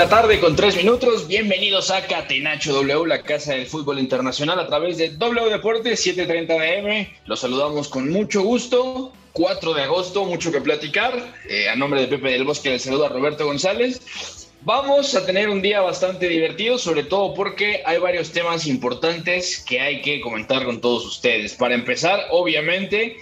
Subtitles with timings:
[0.00, 1.28] La tarde con 3 minutos.
[1.28, 6.54] Bienvenidos a Catenacho W, la casa del fútbol internacional a través de W Deportes 7:30
[6.54, 7.06] AM.
[7.26, 9.12] Los saludamos con mucho gusto.
[9.34, 11.12] 4 de agosto, mucho que platicar.
[11.46, 14.48] Eh, a nombre de Pepe del Bosque, les saluda Roberto González.
[14.62, 19.82] Vamos a tener un día bastante divertido, sobre todo porque hay varios temas importantes que
[19.82, 21.52] hay que comentar con todos ustedes.
[21.52, 23.18] Para empezar, obviamente,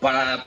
[0.00, 0.46] para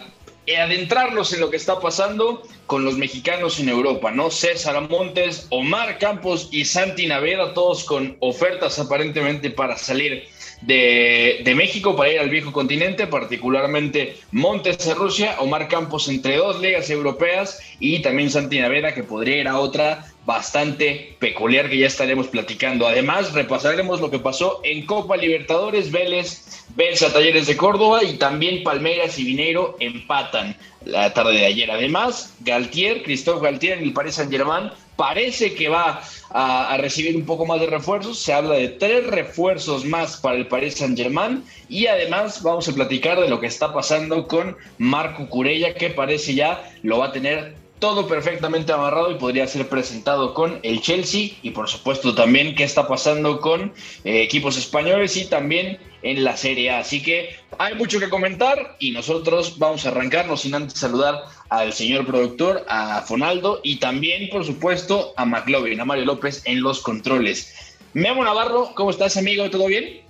[0.53, 4.29] adentrarnos en lo que está pasando con los mexicanos en Europa, ¿no?
[4.29, 10.27] César Montes, Omar Campos y Santi Naveda, todos con ofertas aparentemente para salir
[10.61, 16.59] de, México, para ir al viejo continente, particularmente Montes a Rusia, Omar Campos entre dos
[16.61, 21.87] ligas europeas y también Santi Naveda que podría ir a otra bastante peculiar que ya
[21.87, 22.87] estaremos platicando.
[22.87, 28.17] Además, repasaremos lo que pasó en Copa Libertadores, Vélez vence a Talleres de Córdoba y
[28.17, 31.71] también Palmeiras y Vineiro empatan la tarde de ayer.
[31.71, 36.01] Además, Galtier, Christophe Galtier en el Paris Saint-Germain parece que va
[36.31, 38.19] a, recibir un poco más de refuerzos.
[38.19, 43.19] Se habla de tres refuerzos más para el Paris Saint-Germain y además vamos a platicar
[43.19, 47.64] de lo que está pasando con Marco Curella que parece ya lo va a tener
[47.79, 52.63] todo perfectamente amarrado y podría ser presentado con el Chelsea y por supuesto también qué
[52.63, 56.79] está pasando con eh, equipos españoles y también en la Serie A.
[56.79, 61.73] Así que hay mucho que comentar y nosotros vamos a arrancarnos sin antes saludar al
[61.73, 66.81] señor productor, a Fonaldo y también por supuesto a McLovin, a Mario López en los
[66.81, 67.77] controles.
[67.93, 69.49] Memo Navarro, ¿cómo estás amigo?
[69.49, 70.05] ¿Todo bien?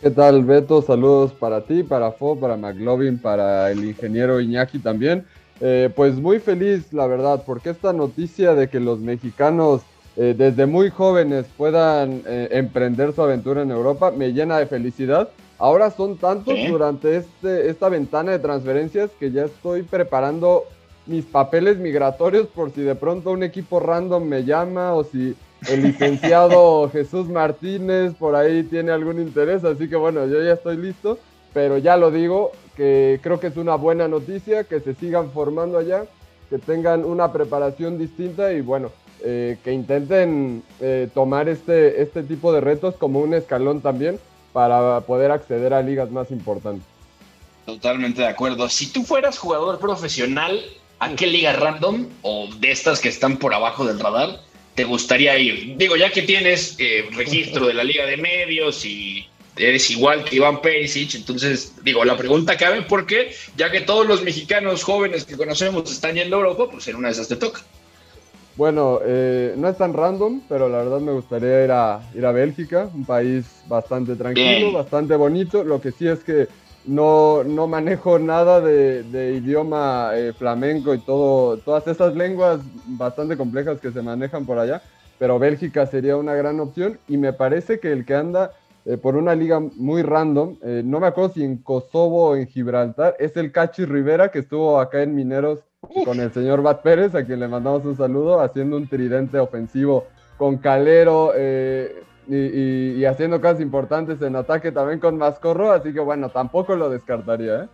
[0.00, 0.82] ¿Qué tal, Beto?
[0.82, 5.26] Saludos para ti, para Fo, para McLovin, para el ingeniero Iñaki también.
[5.60, 9.82] Eh, pues muy feliz, la verdad, porque esta noticia de que los mexicanos
[10.16, 15.28] eh, desde muy jóvenes puedan eh, emprender su aventura en Europa me llena de felicidad.
[15.58, 20.64] Ahora son tantos durante este, esta ventana de transferencias que ya estoy preparando
[21.06, 25.34] mis papeles migratorios por si de pronto un equipo random me llama o si
[25.68, 29.64] el licenciado Jesús Martínez por ahí tiene algún interés.
[29.64, 31.18] Así que bueno, yo ya estoy listo,
[31.52, 35.78] pero ya lo digo, que creo que es una buena noticia, que se sigan formando
[35.78, 36.04] allá,
[36.50, 38.90] que tengan una preparación distinta y bueno,
[39.24, 44.18] eh, que intenten eh, tomar este, este tipo de retos como un escalón también
[44.52, 46.86] para poder acceder a ligas más importantes.
[47.66, 48.68] Totalmente de acuerdo.
[48.68, 50.60] Si tú fueras jugador profesional,
[50.98, 54.40] ¿a qué liga random o de estas que están por abajo del radar
[54.74, 55.76] te gustaría ir?
[55.76, 59.26] Digo, ya que tienes eh, registro de la liga de medios y
[59.56, 64.22] eres igual que Iván Perisic, entonces digo, la pregunta cabe porque ya que todos los
[64.22, 67.60] mexicanos jóvenes que conocemos están yendo a Europa, pues en una de esas te toca.
[68.56, 72.30] Bueno, eh, no es tan random, pero la verdad me gustaría ir a, ir a
[72.30, 74.72] Bélgica, un país bastante tranquilo, Bien.
[74.72, 75.64] bastante bonito.
[75.64, 76.46] Lo que sí es que
[76.84, 83.36] no, no manejo nada de, de idioma eh, flamenco y todo, todas esas lenguas bastante
[83.36, 84.82] complejas que se manejan por allá,
[85.18, 88.52] pero Bélgica sería una gran opción y me parece que el que anda
[88.86, 92.46] eh, por una liga muy random, eh, no me acuerdo si en Kosovo o en
[92.46, 95.60] Gibraltar, es el Cachi Rivera que estuvo acá en Mineros
[96.04, 100.04] con el señor Bat Pérez, a quien le mandamos un saludo, haciendo un tridente ofensivo
[100.36, 105.92] con Calero eh, y, y, y, haciendo cosas importantes en ataque también con Mascorro, así
[105.92, 107.64] que bueno, tampoco lo descartaría.
[107.64, 107.68] ¿eh?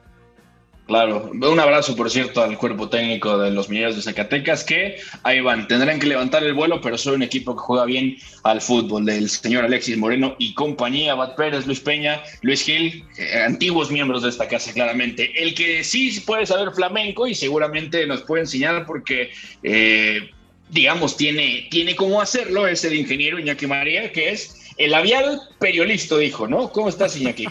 [0.91, 5.41] Claro, un abrazo, por cierto, al cuerpo técnico de los mineros de Zacatecas, que ahí
[5.41, 9.05] van, tendrán que levantar el vuelo, pero son un equipo que juega bien al fútbol,
[9.05, 14.25] del señor Alexis Moreno y compañía, Bat Pérez, Luis Peña, Luis Gil, eh, antiguos miembros
[14.25, 15.33] de esta casa, claramente.
[15.41, 19.31] El que sí puede saber flamenco y seguramente nos puede enseñar porque...
[19.63, 20.29] Eh,
[20.71, 26.17] digamos, tiene, tiene cómo hacerlo, es el ingeniero Iñaki María, que es el labial periolista,
[26.17, 26.71] dijo, ¿no?
[26.71, 27.47] ¿Cómo estás, Iñaki?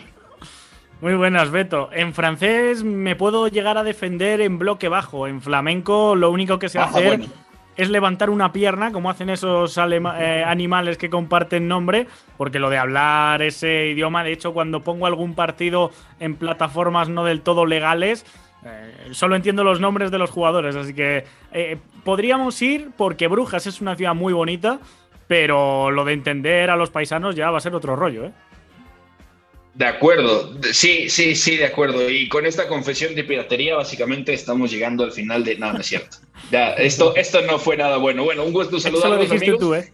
[1.02, 1.90] Muy buenas, Beto.
[1.94, 5.28] En francés me puedo llegar a defender en bloque bajo.
[5.28, 7.22] En flamenco lo único que se hace
[7.78, 12.78] es levantar una pierna, como hacen esos eh, animales que comparten nombre, porque lo de
[12.78, 18.26] hablar ese idioma, de hecho, cuando pongo algún partido en plataformas no del todo legales,
[18.66, 21.24] eh, solo entiendo los nombres de los jugadores, así que
[21.54, 24.80] eh, podríamos ir porque Brujas es una ciudad muy bonita,
[25.30, 28.34] pero lo de entender a los paisanos ya va a ser otro rollo, ¿eh?
[29.76, 32.10] De acuerdo, sí, sí, sí, de acuerdo.
[32.10, 35.58] Y con esta confesión de piratería, básicamente estamos llegando al final de.
[35.58, 36.18] No, no es cierto.
[36.52, 38.24] Ya, esto, esto no fue nada bueno.
[38.24, 39.60] Bueno, un gusto saludarlos, amigos.
[39.60, 39.94] Tú, ¿eh?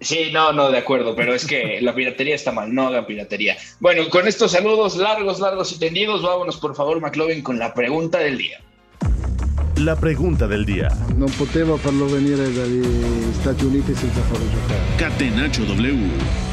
[0.00, 3.58] Sí, no, no, de acuerdo, pero es que la piratería está mal, no hagan piratería.
[3.80, 8.18] Bueno, con estos saludos largos, largos y tendidos, vámonos por favor, McLovin, con la pregunta
[8.18, 8.60] del día.
[9.76, 10.88] La pregunta del día.
[11.16, 12.82] No poteva farlo venire dagli
[13.40, 14.80] Stati Uniti senza farlo giocare.
[14.96, 16.49] Catenaccio W.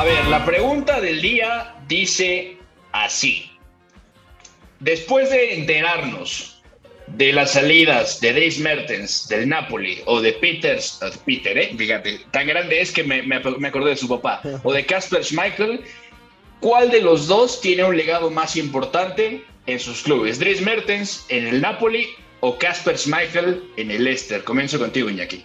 [0.00, 2.56] A ver, la pregunta del día dice
[2.92, 3.50] así.
[4.78, 6.62] Después de enterarnos
[7.08, 11.74] de las salidas de Dave Mertens del Napoli o de Peters, uh, Peter, ¿eh?
[11.76, 15.82] fíjate, tan grande es que me, me, acordé de su papá, o de Casper Schmeichel,
[16.60, 20.38] ¿cuál de los dos tiene un legado más importante en sus clubes?
[20.38, 22.08] ¿Dries Mertens en el Napoli
[22.40, 24.42] o Casper Schmeichel en el Leicester?
[24.44, 25.44] Comienzo contigo, Iñaki.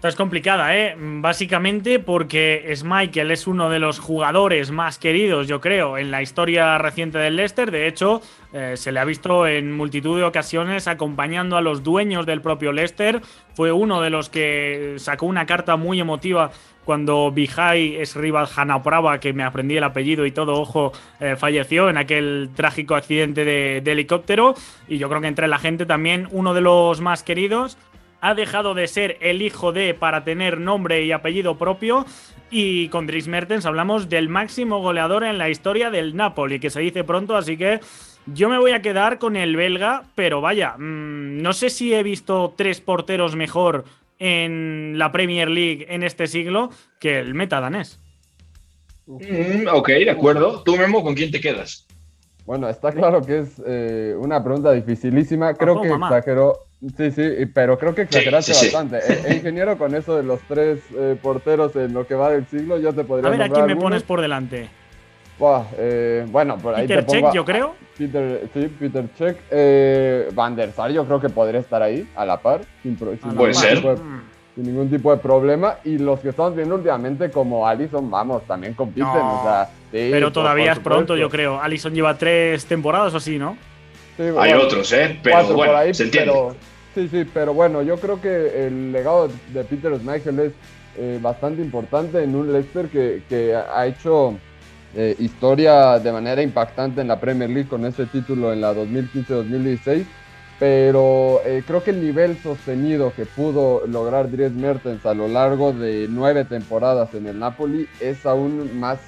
[0.00, 0.96] Esta es complicada, ¿eh?
[0.98, 6.78] Básicamente porque Schmeichel es uno de los jugadores más queridos, yo creo, en la historia
[6.78, 7.70] reciente del Leicester.
[7.70, 8.22] De hecho,
[8.54, 12.72] eh, se le ha visto en multitud de ocasiones acompañando a los dueños del propio
[12.72, 13.20] Leicester.
[13.52, 16.50] Fue uno de los que sacó una carta muy emotiva
[16.86, 21.90] cuando Vijay es rival Hanaprava, que me aprendí el apellido y todo, ojo, eh, falleció
[21.90, 24.54] en aquel trágico accidente de, de, helicóptero.
[24.88, 27.76] Y yo creo que entre la gente también uno de los más queridos
[28.20, 32.06] ha dejado de ser el hijo de para tener nombre y apellido propio.
[32.50, 36.80] Y con Dries Mertens hablamos del máximo goleador en la historia del Napoli, que se
[36.80, 37.80] dice pronto, así que
[38.26, 42.02] yo me voy a quedar con el belga, pero vaya, mm, no sé si he
[42.02, 43.84] visto tres porteros mejor
[44.18, 48.00] en la Premier League en este siglo que el meta danés.
[49.06, 50.62] Mm, ok, de acuerdo.
[50.62, 51.86] ¿Tú, Memo, con quién te quedas?
[52.44, 55.54] Bueno, está claro que es eh, una pregunta dificilísima.
[55.54, 56.66] Creo que exageró
[56.96, 58.98] Sí, sí, pero creo que exageraste bastante.
[59.26, 62.78] E, ingeniero, con eso de los tres eh, porteros en lo que va del siglo,
[62.78, 64.70] yo te podría A ver, ¿a quién me pones por delante?
[65.78, 67.74] Eh, bueno, por ahí Peter te yo creo.
[67.96, 69.38] Peter, sí, Peter Check.
[69.50, 72.60] Eh, Van der Sar, yo creo que podría estar ahí, a la par.
[72.82, 73.78] Sin, Puede ser.
[74.54, 75.76] sin ningún tipo de problema.
[75.84, 79.08] Y los que estamos viendo últimamente, como Allison, vamos, también compiten.
[79.08, 81.60] o sea, pero todavía es pronto, yo creo.
[81.60, 83.56] Allison lleva tres temporadas o así, ¿no?
[84.38, 85.18] Hay otros, ¿eh?
[85.22, 86.32] Pero bueno, se entiende.
[86.94, 90.52] Sí, sí, pero bueno, yo creo que el legado de Peter Schmeichel es
[90.98, 94.36] eh, bastante importante en un Leicester que, ha hecho
[94.96, 100.04] eh, historia de manera impactante en la Premier League con ese título en la 2015-2016.
[100.58, 105.72] Pero eh, creo que el nivel sostenido que pudo lograr Dries Mertens a lo largo
[105.72, 108.98] de nueve temporadas en el Napoli es aún más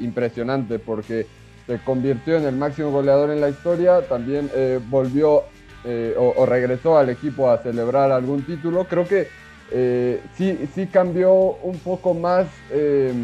[0.00, 1.26] impresionante porque
[1.70, 4.50] se convirtió en el máximo goleador en la historia, también
[4.90, 5.44] volvió
[5.82, 9.28] eh, o, regresó al equipo a celebrar algún título, creo que
[9.70, 13.14] eh, sí, sí cambió un poco más eh,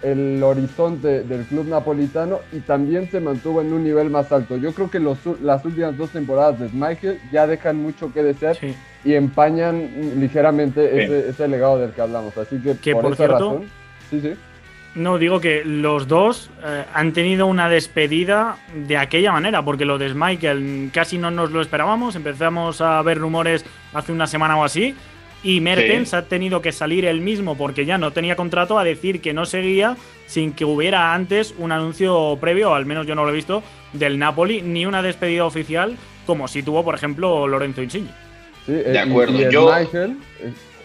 [0.00, 4.56] el horizonte del club napolitano y también se mantuvo en un nivel más alto.
[4.56, 8.56] Yo creo que las últimas dos temporadas de Schmeichel ya dejan mucho que desear
[9.04, 12.38] y empañan ligeramente ese, legado del que hablamos.
[12.38, 13.64] Así que, por, esa razón,
[14.08, 14.34] sí, sí.
[14.94, 19.98] No, digo que los dos eh, han tenido una despedida de aquella manera, porque lo
[19.98, 22.16] de Michael casi no nos lo esperábamos.
[22.16, 24.94] Empezamos a ver rumores hace una semana o así.
[25.42, 29.20] Y Mertens ha tenido que salir él mismo porque ya no tenía contrato a decir
[29.20, 33.30] que no seguía sin que hubiera antes un anuncio previo, al menos yo no lo
[33.30, 38.10] he visto, del Napoli, ni una despedida oficial como si tuvo, por ejemplo, Lorenzo Insigne.
[38.66, 39.48] Sí, de eh, acuerdo.
[39.48, 39.72] yo...
[39.72, 40.16] Michael,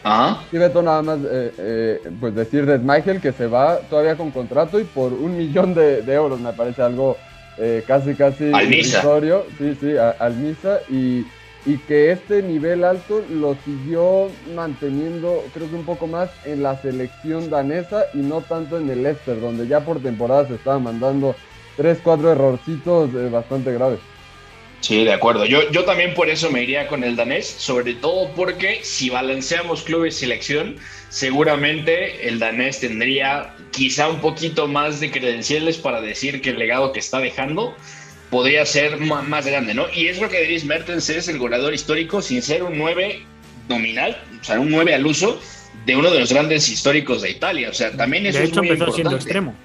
[0.03, 0.43] Ajá.
[0.51, 4.31] Y Beto nada más eh, eh, pues decir de Michael que se va todavía con
[4.31, 7.17] contrato y por un millón de, euros me parece algo
[7.57, 8.67] eh, casi casi al
[9.57, 11.25] sí, sí, al Misa y,
[11.65, 16.75] y, que este nivel alto lo siguió manteniendo creo que un poco más en la
[16.81, 21.35] selección danesa y no tanto en el Leicester donde ya por temporada se estaban mandando
[21.77, 23.99] tres, cuatro errorcitos bastante graves.
[24.83, 25.45] Sí, de acuerdo.
[25.45, 29.81] Yo, yo también por eso me iría con el danés, sobre todo porque si balanceamos
[29.83, 30.75] clubes selección,
[31.07, 36.91] seguramente el danés tendría quizá un poquito más de credenciales para decir que el legado
[36.91, 37.73] que está dejando
[38.29, 39.85] podría ser más grande, ¿no?
[39.95, 43.21] Y es lo que Dries Mertens es el goleador histórico sin ser un 9
[43.69, 45.39] nominal, o sea, un 9 al uso
[45.85, 47.69] de uno de los grandes históricos de Italia.
[47.69, 49.55] O sea, también eso de hecho, es empezó siendo extremo.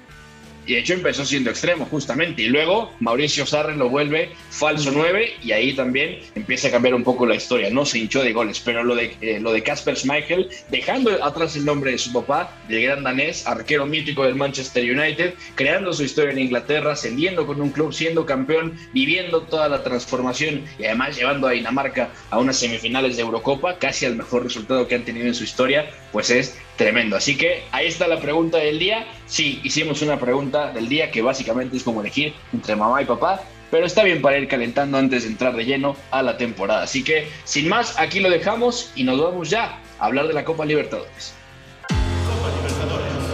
[0.69, 2.43] Y de hecho empezó siendo extremo, justamente.
[2.43, 7.03] Y luego Mauricio Sarre lo vuelve falso 9 y ahí también empieza a cambiar un
[7.03, 7.71] poco la historia.
[7.71, 11.55] No se hinchó de goles, pero lo de eh, lo de Casper Schmeichel, dejando atrás
[11.55, 16.03] el nombre de su papá, del gran danés, arquero mítico del Manchester United, creando su
[16.03, 21.17] historia en Inglaterra, ascendiendo con un club, siendo campeón, viviendo toda la transformación y además
[21.17, 25.25] llevando a Dinamarca a unas semifinales de Eurocopa, casi al mejor resultado que han tenido
[25.25, 27.17] en su historia, pues es tremendo.
[27.17, 29.05] Así que ahí está la pregunta del día.
[29.27, 33.41] Sí, hicimos una pregunta del día que básicamente es como elegir entre mamá y papá,
[33.69, 36.83] pero está bien para ir calentando antes de entrar de lleno a la temporada.
[36.83, 40.45] Así que, sin más, aquí lo dejamos y nos vamos ya a hablar de la
[40.45, 41.35] Copa Libertadores.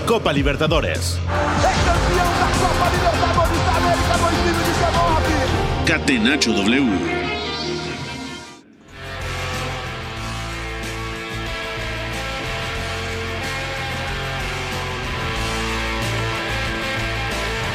[0.08, 1.20] Copa Libertadores.
[5.86, 7.25] Catenacho W.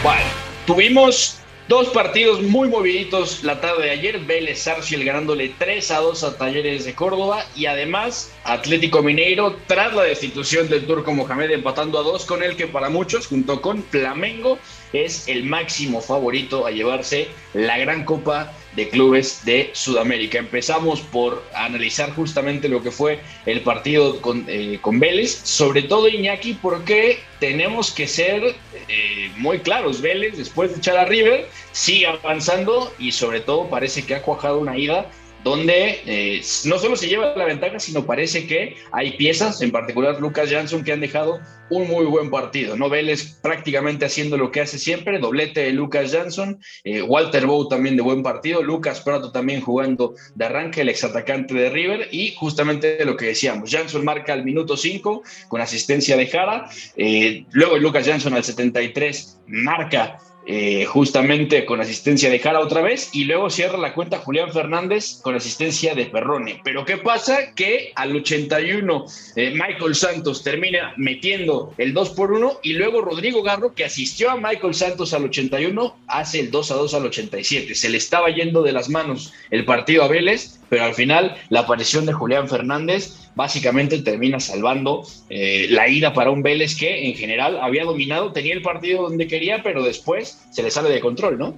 [0.02, 0.30] Bueno,
[0.66, 4.18] tuvimos dos partidos muy moviditos la tarde de ayer.
[4.20, 9.92] Vélez Arciel ganándole 3 a 2 a Talleres de Córdoba y además Atlético Mineiro tras
[9.94, 13.82] la destitución del turco Mohamed empatando a 2 con el que para muchos junto con
[13.82, 14.58] Flamengo
[14.94, 20.38] es el máximo favorito a llevarse la gran copa de clubes de Sudamérica.
[20.38, 26.08] Empezamos por analizar justamente lo que fue el partido con, eh, con Vélez, sobre todo
[26.08, 28.54] Iñaki, porque tenemos que ser
[28.88, 30.00] eh, muy claros.
[30.00, 34.58] Vélez, después de echar a River, sigue avanzando y sobre todo parece que ha cuajado
[34.58, 35.10] una ida
[35.44, 40.20] donde eh, no solo se lleva la ventaja, sino parece que hay piezas, en particular
[40.20, 42.76] Lucas Jansson, que han dejado un muy buen partido.
[42.76, 42.90] ¿no?
[42.90, 47.96] Vélez prácticamente haciendo lo que hace siempre, doblete de Lucas Jansson, eh, Walter Bow también
[47.96, 53.02] de buen partido, Lucas Prato también jugando de arranque, el exatacante de River, y justamente
[53.04, 58.06] lo que decíamos, Jansson marca al minuto 5 con asistencia de Jara, eh, luego Lucas
[58.06, 63.78] Jansson al 73 marca eh, justamente con asistencia de Jara otra vez, y luego cierra
[63.78, 66.60] la cuenta Julián Fernández con asistencia de Perrone.
[66.64, 67.54] Pero ¿qué pasa?
[67.54, 69.04] Que al 81
[69.36, 74.30] eh, Michael Santos termina metiendo el 2 por 1 y luego Rodrigo Garro, que asistió
[74.30, 77.74] a Michael Santos al 81, hace el 2 a 2 al 87.
[77.74, 81.60] Se le estaba yendo de las manos el partido a Vélez, pero al final la
[81.60, 87.14] aparición de Julián Fernández básicamente termina salvando eh, la ida para un Vélez que en
[87.14, 91.38] general había dominado, tenía el partido donde quería, pero después se le sale de control,
[91.38, 91.54] ¿no?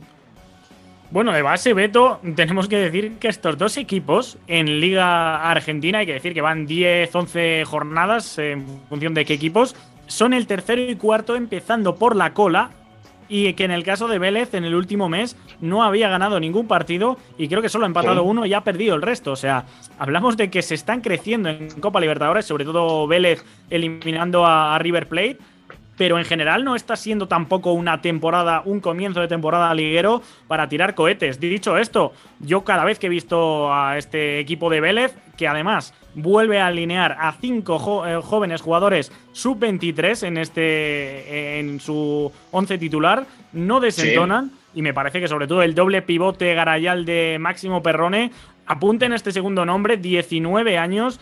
[1.10, 6.06] Bueno, de base, Beto, tenemos que decir que estos dos equipos en Liga Argentina, hay
[6.06, 9.76] que decir que van 10, 11 jornadas en función de qué equipos,
[10.06, 12.70] son el tercero y cuarto empezando por la cola
[13.32, 16.68] y que en el caso de Vélez en el último mes no había ganado ningún
[16.68, 19.32] partido y creo que solo ha empatado uno y ha perdido el resto.
[19.32, 19.64] O sea,
[19.98, 25.08] hablamos de que se están creciendo en Copa Libertadores, sobre todo Vélez eliminando a, River
[25.08, 25.38] Plate
[25.96, 30.68] pero en general no está siendo tampoco una temporada, un comienzo de temporada liguero para
[30.68, 31.38] tirar cohetes.
[31.38, 35.92] Dicho esto, yo cada vez que he visto a este equipo de Vélez, que además
[36.14, 43.26] vuelve a alinear a cinco eh, jóvenes jugadores sub-23 en, este, en su once titular.
[43.52, 44.52] No desentonan.
[44.72, 48.30] Y me parece que sobre todo el doble pivote garayal de Máximo Perrone
[48.66, 51.18] apunte en este segundo nombre, 19 años,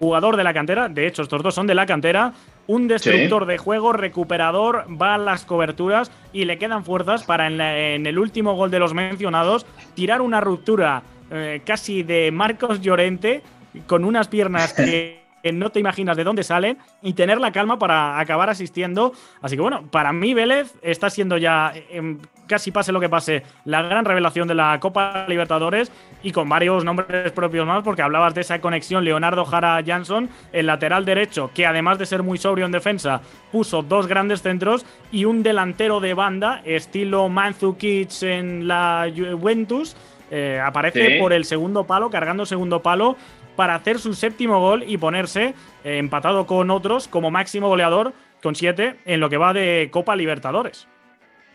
[0.00, 0.88] jugador de la cantera.
[0.88, 2.32] De hecho, estos dos son de la cantera.
[2.66, 8.04] Un destructor de juego, recuperador, va a las coberturas y le quedan fuerzas para en,
[8.04, 13.42] el último gol de los mencionados tirar una ruptura eh, casi de Marcos Llorente
[13.86, 15.20] con unas piernas que
[15.52, 19.12] no te imaginas de dónde salen y tener la calma para acabar asistiendo.
[19.40, 23.42] Así que bueno, para mí Vélez está siendo ya, em, casi pase lo que pase,
[23.64, 25.90] la gran revelación de la Copa Libertadores
[26.22, 30.66] y con varios nombres propios más, porque hablabas de esa conexión Leonardo Jara Jansson, el
[30.66, 35.24] lateral derecho, que además de ser muy sobrio en defensa, puso dos grandes centros y
[35.24, 39.96] un delantero de banda, estilo Manzukic en la Juventus.
[40.32, 43.16] Eh, aparece por el segundo palo, cargando segundo palo
[43.60, 45.52] para hacer su séptimo gol y ponerse
[45.84, 50.16] eh, empatado con otros como máximo goleador con siete en lo que va de Copa
[50.16, 50.86] Libertadores.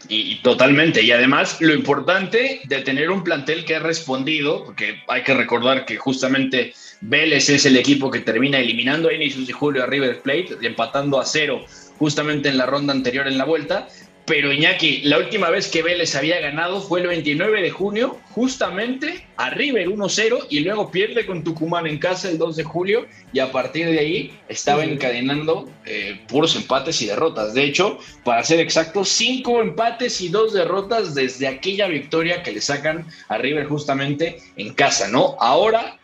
[0.07, 1.01] Y, totalmente.
[1.01, 5.83] Y además, lo importante de tener un plantel que ha respondido, porque hay que recordar
[5.87, 10.21] que justamente Vélez es el equipo que termina eliminando a inicios de julio a River
[10.21, 11.65] Plate, empatando a cero
[11.97, 13.87] justamente en la ronda anterior en la vuelta,
[14.25, 19.27] pero Iñaki, la última vez que Vélez había ganado fue el 29 de junio, justamente
[19.37, 23.39] a River 1-0 y luego pierde con Tucumán en casa el 2 de julio y
[23.39, 27.53] a partir de ahí estaba encadenando eh, puros empates y derrotas.
[27.53, 32.61] De hecho, para ser exacto, cinco empates y dos derrotas desde aquella victoria que le
[32.61, 35.35] sacan a River justamente en casa, ¿no?
[35.39, 35.99] Ahora,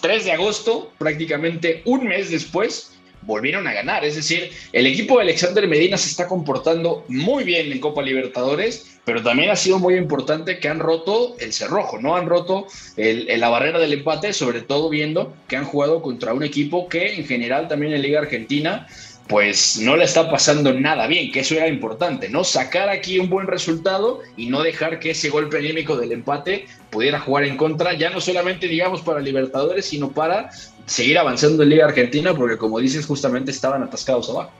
[0.00, 2.95] 3 de agosto, prácticamente un mes después,
[3.26, 4.04] volvieron a ganar.
[4.04, 8.98] Es decir, el equipo de Alexander Medina se está comportando muy bien en Copa Libertadores,
[9.04, 12.16] pero también ha sido muy importante que han roto el cerrojo, ¿no?
[12.16, 12.66] Han roto
[12.96, 17.26] la barrera del empate, sobre todo viendo que han jugado contra un equipo que en
[17.26, 18.86] general también en Liga Argentina
[19.28, 22.44] pues no le está pasando nada bien, que eso era importante, ¿no?
[22.44, 27.18] Sacar aquí un buen resultado y no dejar que ese golpe anímico del empate pudiera
[27.18, 30.50] jugar en contra, ya no solamente digamos para Libertadores, sino para
[30.86, 34.52] seguir avanzando en Liga Argentina, porque como dices, justamente estaban atascados abajo.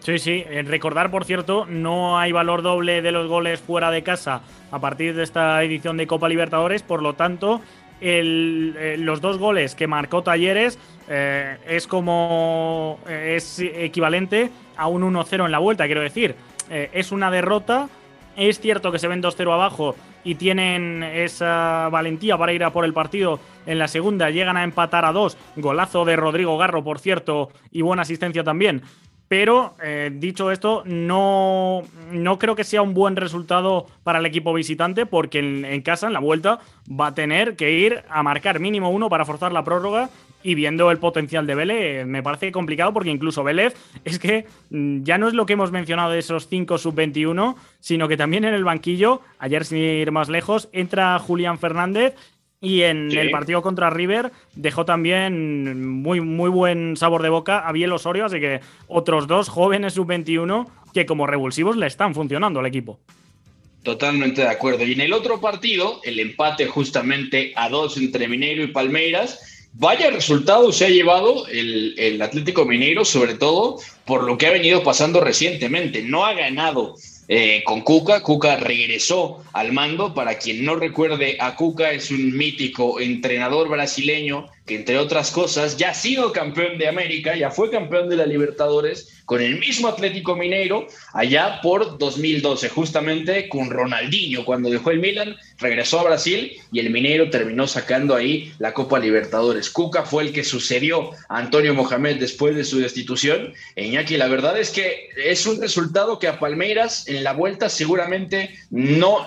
[0.00, 0.44] Sí, sí.
[0.64, 5.14] Recordar, por cierto, no hay valor doble de los goles fuera de casa a partir
[5.14, 7.60] de esta edición de Copa Libertadores, por lo tanto,
[8.00, 10.78] eh, los dos goles que marcó Talleres
[11.08, 16.34] eh, es como eh, es equivalente a un 1-0 en la vuelta, quiero decir.
[16.70, 17.88] es una derrota.
[18.36, 22.84] Es cierto que se ven 2-0 abajo y tienen esa valentía para ir a por
[22.84, 24.30] el partido en la segunda.
[24.30, 25.36] Llegan a empatar a dos.
[25.56, 28.82] Golazo de Rodrigo Garro, por cierto, y buena asistencia también.
[29.28, 34.54] Pero eh, dicho esto, no, no, creo que sea un buen resultado para el equipo
[34.54, 38.90] visitante porque en, casa, en la vuelta, va a tener que ir a marcar mínimo
[38.90, 40.08] uno para forzar la prórroga.
[40.40, 45.02] Y viendo el potencial de Vélez, me parece complicado porque incluso Vélez es que mm,
[45.02, 48.54] ya no es lo que hemos mencionado de esos 5 sub-21, sino que también en
[48.54, 52.14] el banquillo, ayer sin ir más lejos, entra Julián Fernández
[52.60, 57.72] y en el partido contra River dejó también muy, muy buen sabor de boca a
[57.72, 62.66] Biel Osorio, así que otros dos jóvenes sub-21 que como revulsivos le están funcionando al
[62.66, 62.98] equipo.
[63.84, 64.84] Totalmente de acuerdo.
[64.84, 70.10] Y en el otro partido, el empate justamente a dos entre Mineiro y Palmeiras, vaya
[70.10, 74.82] resultado se ha llevado el, el Atlético Mineiro, sobre todo por lo que ha venido
[74.82, 76.02] pasando recientemente.
[76.02, 76.96] No ha ganado
[77.28, 78.22] eh, con Cuca.
[78.22, 80.14] Cuca regresó al mando.
[80.14, 85.76] Para quien no recuerde a Cuca, es un mítico entrenador brasileño que entre otras cosas
[85.76, 89.88] ya ha sido campeón de América, ya fue campeón de la Libertadores con el mismo
[89.88, 96.52] Atlético Mineiro allá por 2012, justamente con Ronaldinho cuando dejó el Milan, regresó a Brasil
[96.70, 99.70] y el Mineiro terminó sacando ahí la Copa Libertadores.
[99.70, 103.54] Cuca fue el que sucedió a Antonio Mohamed después de su destitución.
[103.74, 107.68] E Iñaki, la verdad es que es un resultado que a Palmeiras en la vuelta
[107.68, 109.26] seguramente no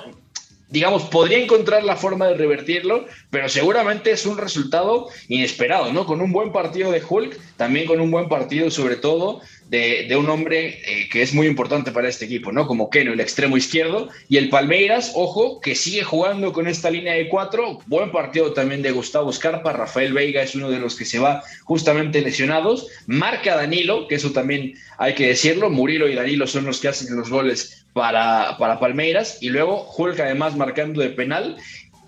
[0.72, 6.06] digamos, podría encontrar la forma de revertirlo, pero seguramente es un resultado inesperado, ¿no?
[6.06, 9.42] Con un buen partido de Hulk, también con un buen partido, sobre todo,
[9.72, 12.68] de, un hombre eh, que es muy importante para este equipo, ¿no?
[12.68, 17.14] Como Keno, el extremo izquierdo, y el Palmeiras, ojo, que sigue jugando con esta línea
[17.14, 17.80] de cuatro.
[17.88, 19.72] Buen partido también de Gustavo Scarpa.
[19.72, 22.88] Rafael Veiga es uno de los que se va justamente lesionados.
[23.08, 25.70] Marca Danilo, que eso también hay que decirlo.
[25.70, 29.38] Murilo y Danilo son los que hacen los goles para, para Palmeiras.
[29.40, 31.56] Y luego Hulk, además, marcando de penal.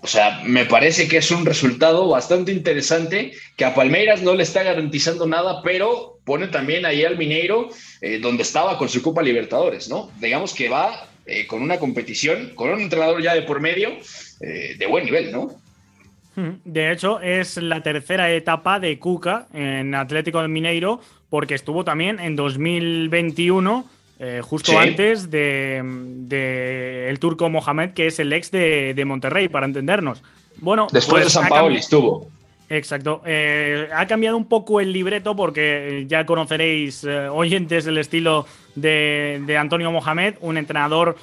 [0.04, 4.42] O sea, me parece que es un resultado bastante interesante que a Palmeiras no le
[4.42, 7.70] está garantizando nada, pero pone también ahí al Mineiro
[8.02, 10.10] eh, donde estaba con su Copa Libertadores, ¿no?
[10.20, 13.92] Digamos que va eh, con una competición, con un entrenador ya de por medio
[14.40, 15.54] eh, de buen nivel, ¿no?
[16.36, 22.20] De hecho, es la tercera etapa de Cuca en Atlético del Mineiro, porque estuvo también
[22.20, 23.88] en 2021
[24.26, 30.22] eh, justo antes de, el turco Mohamed, que es el ex de, Monterrey, para entendernos.
[30.56, 32.28] Bueno, después pues de San Paolo estuvo.
[32.70, 33.20] Exacto.
[33.26, 39.56] Eh, ha cambiado un poco el libreto porque ya conoceréis, eh, oyentes, el estilo de,
[39.60, 41.16] Antonio Mohamed, un entrenador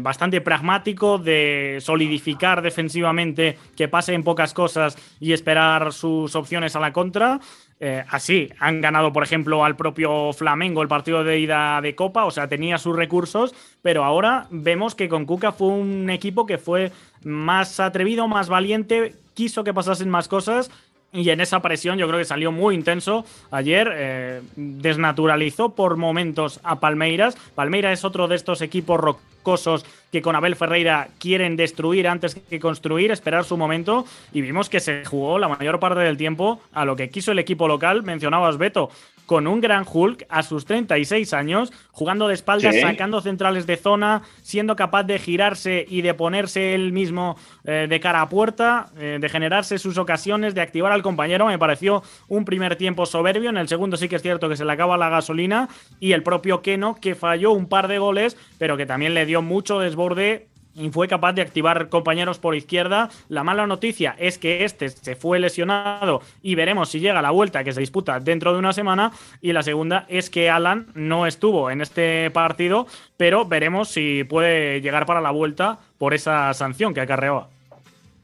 [0.00, 6.80] bastante pragmático, de solidificar defensivamente, que pase en pocas cosas y esperar sus opciones a
[6.80, 7.38] la contra.
[7.84, 12.26] Eh, así, han ganado, por ejemplo, al propio Flamengo el partido de ida de Copa,
[12.26, 16.58] o sea, tenía sus recursos, pero ahora vemos que con Cuca fue un equipo que
[16.58, 16.92] fue
[17.24, 20.70] más atrevido, más valiente, quiso que pasasen más cosas
[21.12, 26.60] y en esa presión yo creo que salió muy intenso ayer, eh, desnaturalizó por momentos
[26.62, 27.36] a Palmeiras.
[27.56, 32.34] Palmeiras es otro de estos equipos rock rocosos que con Abel Ferreira quieren destruir antes
[32.34, 34.06] que construir, esperar su momento.
[34.32, 37.38] Y vimos que se jugó la mayor parte del tiempo a lo que quiso el
[37.38, 38.02] equipo local.
[38.02, 38.90] Mencionabas Beto,
[39.32, 44.20] con un gran Hulk a sus 36 años, jugando de espaldas, sacando centrales de zona,
[44.42, 49.16] siendo capaz de girarse y de ponerse él mismo eh, de cara a puerta, eh,
[49.18, 51.46] de generarse sus ocasiones, de activar al compañero.
[51.46, 53.48] Me pareció un primer tiempo soberbio.
[53.48, 55.70] En el segundo sí que es cierto que se le acaba la gasolina.
[55.98, 59.40] Y el propio Keno, que falló un par de goles, pero que también le dio
[59.40, 63.10] mucho desborde y fue capaz de activar compañeros por izquierda.
[63.28, 67.30] La mala noticia es que este se fue lesionado y veremos si llega a la
[67.30, 69.12] vuelta que se disputa dentro de una semana.
[69.40, 74.80] Y la segunda es que Alan no estuvo en este partido, pero veremos si puede
[74.80, 77.48] llegar para la vuelta por esa sanción que acarreaba.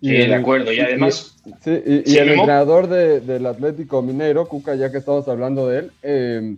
[0.01, 0.73] Sí, de acuerdo.
[0.73, 1.37] Y además.
[1.61, 6.57] Sí, y, el entrenador del Atlético Mineiro, Cuca, ya que estamos hablando de él, eh,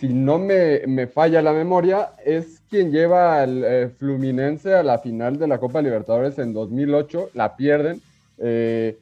[0.00, 4.98] si no me, me, falla la memoria, es quien lleva al eh, Fluminense a la
[4.98, 7.30] final de la Copa Libertadores en 2008.
[7.34, 8.00] La pierden,
[8.38, 8.98] eh,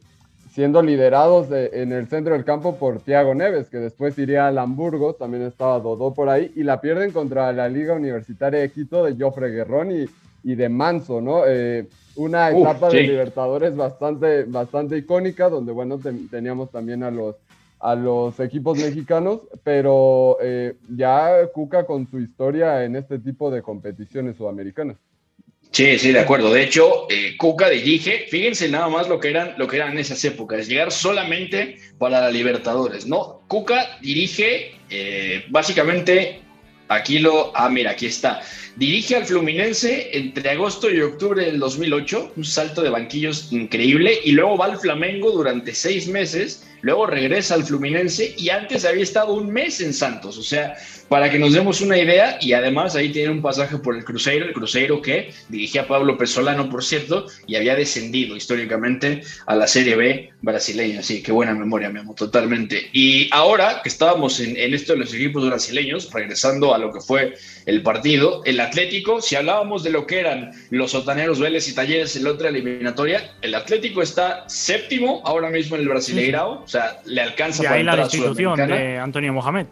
[0.52, 5.14] siendo liderados en el centro del campo por Thiago Neves, que después iría al Hamburgo,
[5.14, 9.16] también estaba Dodó por ahí, y la pierden contra la Liga Universitaria de Quito de
[9.18, 10.04] Joffre Guerrón y,
[10.44, 11.42] y de Manso, ¿no?
[11.46, 15.98] Eh, una etapa de Libertadores bastante, bastante icónica, donde, bueno,
[16.30, 17.34] teníamos también a los
[17.84, 23.60] a los equipos mexicanos, pero eh, ya Cuca con su historia en este tipo de
[23.60, 24.96] competiciones sudamericanas.
[25.70, 26.50] Sí, sí, de acuerdo.
[26.50, 30.24] De hecho, eh, Cuca dirige, fíjense nada más lo que eran, lo que eran esas
[30.24, 33.42] épocas, llegar solamente para la Libertadores, ¿no?
[33.48, 36.40] Cuca dirige eh, básicamente,
[36.88, 38.40] aquí lo, ah, mira, aquí está,
[38.76, 44.32] dirige al Fluminense entre agosto y octubre del 2008, un salto de banquillos increíble, y
[44.32, 49.32] luego va al Flamengo durante seis meses luego regresa al Fluminense y antes había estado
[49.32, 50.76] un mes en Santos, o sea,
[51.08, 54.44] para que nos demos una idea, y además ahí tiene un pasaje por el Cruzeiro,
[54.44, 59.96] el Cruzeiro que dirigía Pablo Pesolano, por cierto, y había descendido históricamente a la Serie
[59.96, 62.90] B brasileña, sí, qué buena memoria, mi amo, totalmente.
[62.92, 67.34] Y ahora que estábamos en, esto de los equipos brasileños, regresando a lo que fue
[67.64, 72.16] el partido, el Atlético, si hablábamos de lo que eran los sotaneros Vélez y Talleres
[72.16, 77.20] en la otra eliminatoria, el Atlético está séptimo ahora mismo en el Brasileirao, sea, le
[77.20, 79.66] alcanza y para ahí la destitución de Antonio Mohamed.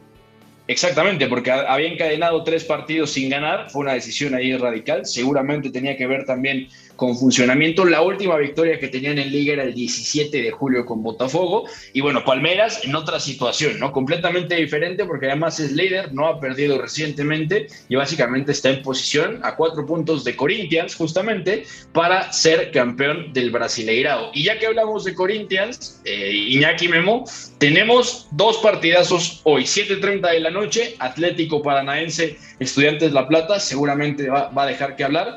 [0.68, 5.96] Exactamente, porque había encadenado tres partidos sin ganar, fue una decisión ahí radical, seguramente tenía
[5.96, 7.85] que ver también con funcionamiento.
[7.85, 11.64] La última victoria que tenían en liga era el 17 de julio con Botafogo.
[11.92, 13.92] Y bueno, Palmeras en otra situación, ¿no?
[13.92, 19.40] Completamente diferente porque además es líder, no ha perdido recientemente y básicamente está en posición
[19.42, 24.31] a cuatro puntos de Corinthians justamente para ser campeón del Brasileirao.
[24.35, 27.24] Y ya que hablamos de Corinthians, eh, Iñaki Memo,
[27.59, 34.48] tenemos dos partidazos hoy, 7.30 de la noche, Atlético Paranaense, Estudiantes La Plata, seguramente va,
[34.48, 35.37] va a dejar que hablar.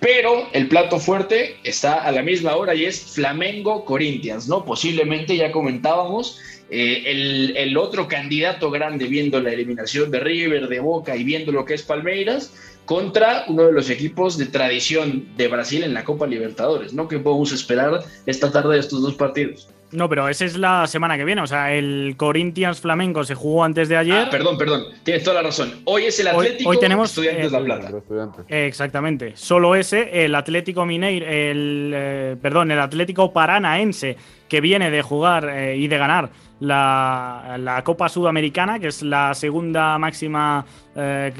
[0.00, 4.64] Pero el plato fuerte está a la misma hora y es Flamengo Corinthians, ¿no?
[4.64, 10.80] Posiblemente ya comentábamos eh, el, el, otro candidato grande viendo la eliminación de River, de
[10.80, 12.52] Boca y viendo lo que es Palmeiras
[12.84, 17.08] contra uno de los equipos de tradición de Brasil en la Copa Libertadores, ¿no?
[17.08, 19.68] ¿Qué podemos esperar esta tarde de estos dos partidos?
[19.92, 21.40] No, pero esa es la semana que viene.
[21.42, 24.24] O sea, el Corinthians Flamengo se jugó antes de ayer.
[24.26, 24.84] Ah, perdón, perdón.
[25.04, 25.72] Tienes toda la razón.
[25.84, 27.92] Hoy es el Atlético hoy, tenemos, Estudiantes de La Plata.
[28.48, 29.32] Exactamente.
[29.36, 34.16] Solo ese, el Atlético Mineiro, el eh, perdón, el Atlético Paranaense,
[34.48, 39.34] que viene de jugar eh, y de ganar la, la, Copa Sudamericana, que es la
[39.34, 40.64] segunda máxima
[40.96, 41.32] eh,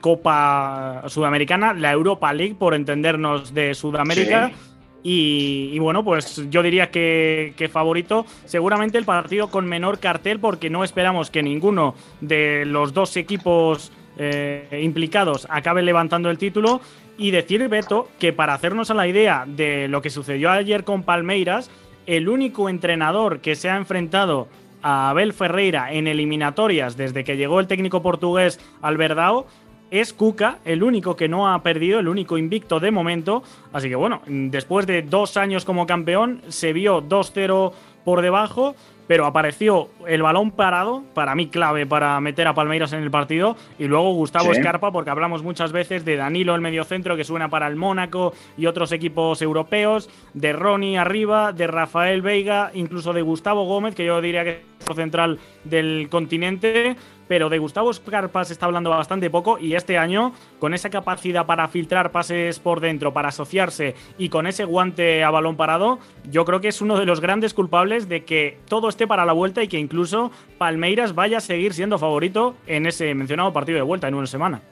[0.00, 4.48] Copa Sudamericana, la Europa League, por entendernos de Sudamérica.
[4.48, 4.73] Sí
[5.06, 10.82] y, bueno, pues yo diría que, favorito, seguramente el partido con menor cartel, porque no
[10.82, 16.80] esperamos que ninguno de los dos equipos eh, implicados acabe levantando el título.
[17.18, 21.02] Y decir, Beto, que para hacernos a la idea de lo que sucedió ayer con
[21.02, 21.70] Palmeiras,
[22.06, 24.48] el único entrenador que se ha enfrentado
[24.82, 29.46] a Abel Ferreira en eliminatorias desde que llegó el técnico portugués Alberdao
[29.90, 33.42] es Cuca, el único que no ha perdido, el único invicto de momento.
[33.72, 37.72] Así que bueno, después de dos años como campeón, se vio 2-0
[38.04, 38.74] por debajo,
[39.06, 43.56] pero apareció el balón parado, para mí clave para meter a Palmeiras en el partido,
[43.78, 47.66] y luego Gustavo Escarpa, porque hablamos muchas veces de Danilo el mediocentro que suena para
[47.66, 53.64] el Mónaco y otros equipos europeos, de Ronnie arriba, de Rafael Veiga, incluso de Gustavo
[53.64, 56.96] Gómez, que yo diría que es central del continente,
[57.28, 61.46] pero de Gustavo Scarpa se está hablando bastante poco y este año, con esa capacidad
[61.46, 65.98] para filtrar pases por dentro, para asociarse y con ese guante a balón parado,
[66.30, 69.32] yo creo que es uno de los grandes culpables de que todo esté para la
[69.32, 73.82] vuelta y que incluso Palmeiras vaya a seguir siendo favorito en ese mencionado partido de
[73.82, 74.62] vuelta en una semana.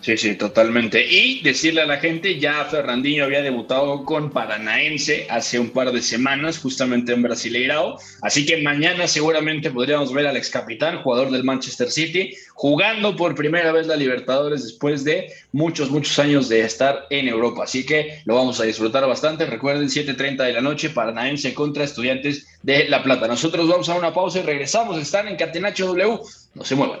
[0.00, 1.04] Sí, sí, totalmente.
[1.04, 6.00] Y decirle a la gente, ya Fernandinho había debutado con Paranaense hace un par de
[6.02, 7.98] semanas, justamente en Brasileirao.
[8.22, 13.34] Así que mañana seguramente podríamos ver al ex capitán, jugador del Manchester City, jugando por
[13.34, 17.64] primera vez la Libertadores después de muchos, muchos años de estar en Europa.
[17.64, 19.46] Así que lo vamos a disfrutar bastante.
[19.46, 23.26] Recuerden, 7:30 de la noche, Paranaense contra Estudiantes de La Plata.
[23.26, 24.96] Nosotros vamos a una pausa y regresamos.
[24.96, 26.20] Están en Catenacho W.
[26.54, 27.00] No se muevan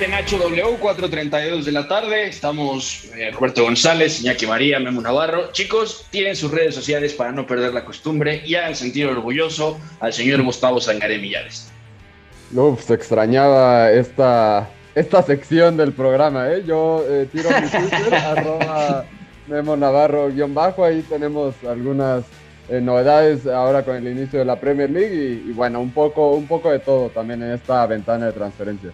[0.00, 2.28] En Nacho W, 4.32 de la tarde.
[2.28, 5.50] Estamos eh, Roberto González, Iñaki María, Memo Navarro.
[5.52, 10.12] Chicos, tienen sus redes sociales para no perder la costumbre y hagan sentir orgulloso al
[10.12, 11.70] señor Gustavo Sangaré Millares.
[12.54, 16.62] Uf, se extrañaba esta, esta sección del programa, ¿eh?
[16.64, 19.04] Yo eh, tiro mi Twitter, arroba
[19.48, 22.24] Memo Navarro guion bajo, ahí tenemos algunas
[22.68, 26.32] eh, novedades ahora con el inicio de la Premier League y, y, bueno, un poco,
[26.32, 28.92] un poco de todo también en esta ventana de transferencias.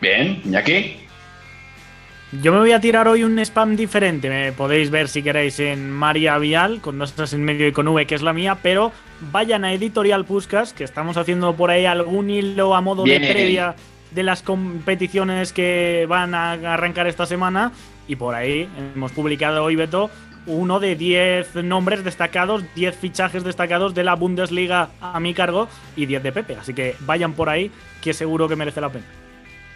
[0.00, 0.96] Bien, ¿y aquí?
[2.42, 4.28] Yo me voy a tirar hoy un spam diferente.
[4.28, 8.06] Me podéis ver si queréis en María Vial, con dos en medio y con V,
[8.06, 8.92] que es la mía, pero
[9.32, 13.74] vayan a Editorial Puscas, que estamos haciendo por ahí algún hilo a modo de previa
[14.12, 17.72] de las competiciones que van a arrancar esta semana.
[18.06, 20.08] Y por ahí hemos publicado hoy, Beto,
[20.46, 26.06] uno de 10 nombres destacados, 10 fichajes destacados de la Bundesliga a mi cargo y
[26.06, 26.54] 10 de Pepe.
[26.54, 29.04] Así que vayan por ahí, que seguro que merece la pena.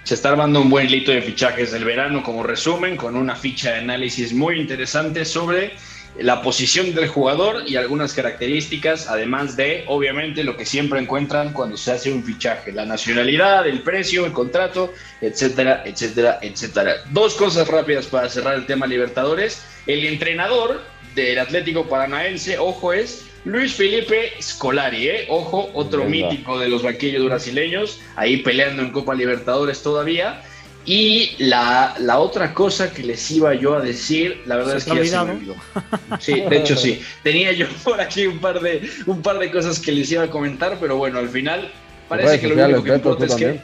[0.05, 3.73] Se está armando un buen lito de fichajes del verano como resumen, con una ficha
[3.73, 5.73] de análisis muy interesante sobre
[6.19, 11.79] la posición del jugador y algunas características, además de, obviamente, lo que siempre encuentran cuando
[11.79, 16.97] se hace un fichaje, la nacionalidad, el precio, el contrato, etcétera, etcétera, etcétera.
[17.11, 19.65] Dos cosas rápidas para cerrar el tema Libertadores.
[19.87, 20.83] El entrenador
[21.15, 25.27] del Atlético Paranaense, ojo, es Luis Felipe Scolari, ¿eh?
[25.29, 30.43] ojo, otro mítico de los banquillos brasileños, ahí peleando en Copa Libertadores todavía.
[30.87, 34.97] Y la, la, otra cosa que les iba yo a decir, la verdad es que
[34.97, 35.55] ya se me olvidó.
[36.21, 37.01] Sí, de hecho sí.
[37.23, 40.31] Tenía yo por aquí un par de un par de cosas que les iba a
[40.31, 41.73] comentar, pero bueno, al final
[42.07, 43.61] parece que lo único que importa es que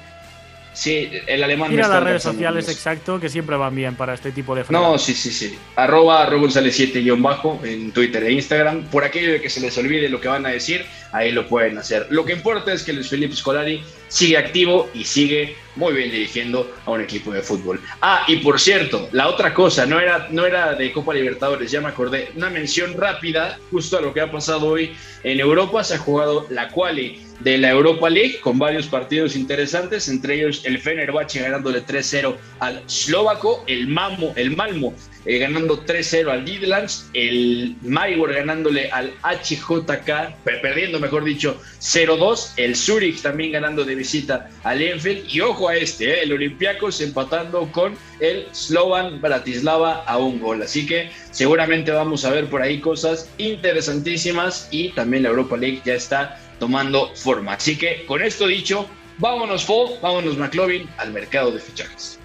[0.72, 1.70] Sí, el alemán.
[1.70, 5.14] Mira las redes sociales, exacto, que siempre van bien para este tipo de No, sí,
[5.14, 5.59] sí, sí.
[5.76, 6.28] Arroba
[6.70, 8.85] 7 bajo en Twitter e Instagram.
[8.85, 11.78] Por aquello de que se les olvide lo que van a decir, ahí lo pueden
[11.78, 12.06] hacer.
[12.11, 16.70] Lo que importa es que Luis Felipe Scolari sigue activo y sigue muy bien dirigiendo
[16.85, 17.81] a un equipo de fútbol.
[18.03, 21.81] Ah, y por cierto, la otra cosa, no era, no era de Copa Libertadores, ya
[21.81, 22.31] me acordé.
[22.37, 24.92] Una mención rápida, justo a lo que ha pasado hoy
[25.23, 30.09] en Europa, se ha jugado la quali de la Europa League con varios partidos interesantes,
[30.09, 36.30] entre ellos el Fenerbahce ganándole 3-0 al Eslovaco, el Mamo, el Malmo eh, ganando 3-0
[36.30, 43.85] al Midlands, el Maribor ganándole al HJK, perdiendo mejor dicho 0-2, el Zurich también ganando
[43.85, 49.20] de visita al Enfield y ojo a este, eh, el Olympiacos empatando con el Slovan
[49.20, 54.90] Bratislava a un gol, así que seguramente vamos a ver por ahí cosas interesantísimas y
[54.90, 57.54] también la Europa League ya está tomando forma.
[57.54, 58.87] Así que con esto dicho,
[59.18, 62.19] vámonos Fo, vámonos McLovin al mercado de fichajes.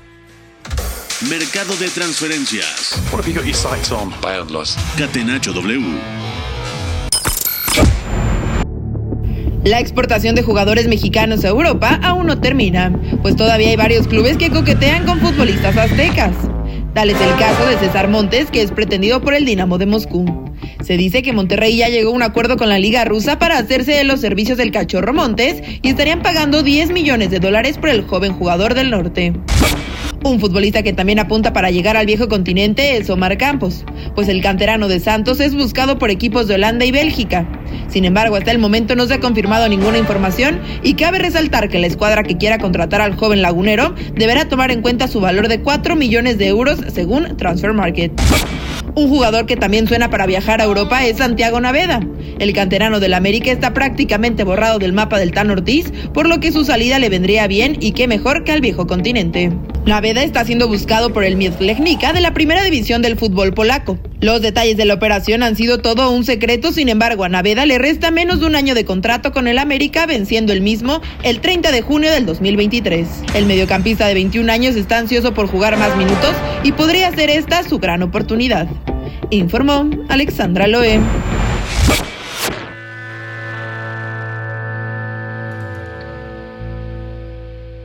[1.21, 3.01] Mercado de transferencias.
[3.09, 4.11] What have you got your sights on,
[4.97, 5.97] Catenacho W.
[9.63, 14.35] La exportación de jugadores mexicanos a Europa aún no termina, pues todavía hay varios clubes
[14.35, 16.35] que coquetean con futbolistas aztecas.
[16.93, 20.51] Tal es el caso de César Montes, que es pretendido por el Dinamo de Moscú.
[20.83, 23.93] Se dice que Monterrey ya llegó a un acuerdo con la Liga Rusa para hacerse
[23.93, 28.03] de los servicios del cachorro Montes y estarían pagando 10 millones de dólares por el
[28.03, 29.33] joven jugador del norte.
[30.25, 33.85] Un futbolista que también apunta para llegar al viejo continente es Omar Campos,
[34.15, 37.47] pues el canterano de Santos es buscado por equipos de Holanda y Bélgica.
[37.89, 41.77] Sin embargo, hasta el momento no se ha confirmado ninguna información y cabe resaltar que
[41.77, 45.61] la escuadra que quiera contratar al joven lagunero deberá tomar en cuenta su valor de
[45.61, 48.11] 4 millones de euros según Transfer Market.
[48.95, 51.99] Un jugador que también suena para viajar a Europa es Santiago Naveda.
[52.39, 56.53] El canterano del América está prácticamente borrado del mapa del Tan Ortiz, por lo que
[56.53, 59.51] su salida le vendría bien y qué mejor que al viejo continente.
[59.85, 63.99] Naveda está siendo buscado por el Miedlegnica de la primera división del fútbol polaco.
[64.21, 67.77] Los detalles de la operación han sido todo un secreto, sin embargo a Naveda le
[67.77, 71.71] resta menos de un año de contrato con el América, venciendo el mismo el 30
[71.71, 73.07] de junio del 2023.
[73.35, 77.61] El mediocampista de 21 años está ansioso por jugar más minutos y podría ser esta
[77.63, 78.67] su gran oportunidad.
[79.29, 80.99] Informó Alexandra Loe.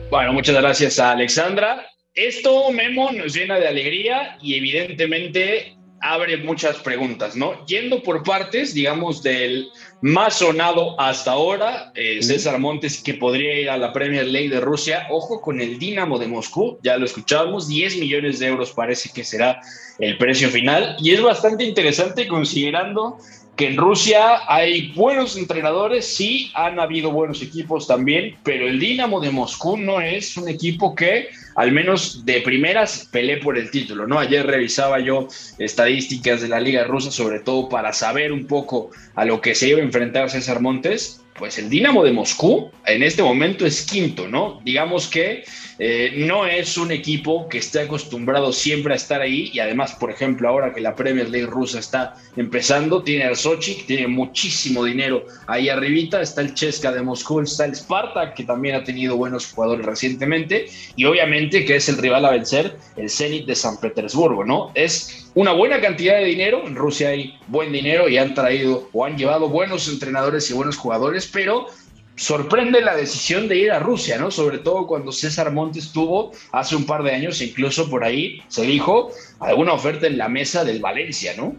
[0.09, 1.87] Bueno, muchas gracias a Alexandra.
[2.13, 7.65] Esto, Memo, nos llena de alegría y evidentemente abre muchas preguntas, ¿no?
[7.65, 9.69] Yendo por partes, digamos, del
[10.01, 14.59] más sonado hasta ahora, eh, César Montes, que podría ir a la Premier League de
[14.59, 19.11] Rusia, ojo con el Dinamo de Moscú, ya lo escuchábamos, 10 millones de euros parece
[19.13, 19.61] que será
[19.99, 23.19] el precio final, y es bastante interesante considerando
[23.65, 29.31] en Rusia hay buenos entrenadores, sí, han habido buenos equipos también, pero el Dinamo de
[29.31, 34.19] Moscú no es un equipo que al menos de primeras pelee por el título, ¿no?
[34.19, 39.25] Ayer revisaba yo estadísticas de la liga rusa, sobre todo para saber un poco a
[39.25, 43.23] lo que se iba a enfrentar César Montes, pues el Dinamo de Moscú en este
[43.23, 44.59] momento es quinto, ¿no?
[44.63, 45.43] Digamos que
[45.79, 50.11] eh, no es un equipo que esté acostumbrado siempre a estar ahí y además, por
[50.11, 55.25] ejemplo, ahora que la Premier League rusa está empezando, tiene al Sochi, tiene muchísimo dinero
[55.47, 59.51] ahí arribita, está el Chesca de Moscú, está el Sparta, que también ha tenido buenos
[59.51, 64.43] jugadores recientemente y obviamente que es el rival a vencer, el Zenit de San Petersburgo,
[64.43, 64.71] ¿no?
[64.75, 66.65] Es una buena cantidad de dinero.
[66.65, 70.77] En Rusia hay buen dinero y han traído o han llevado buenos entrenadores y buenos
[70.77, 71.67] jugadores, pero
[72.15, 74.31] sorprende la decisión de ir a Rusia, ¿no?
[74.31, 78.63] Sobre todo cuando César Montes tuvo hace un par de años, incluso por ahí se
[78.63, 81.55] dijo alguna oferta en la mesa del Valencia, ¿no?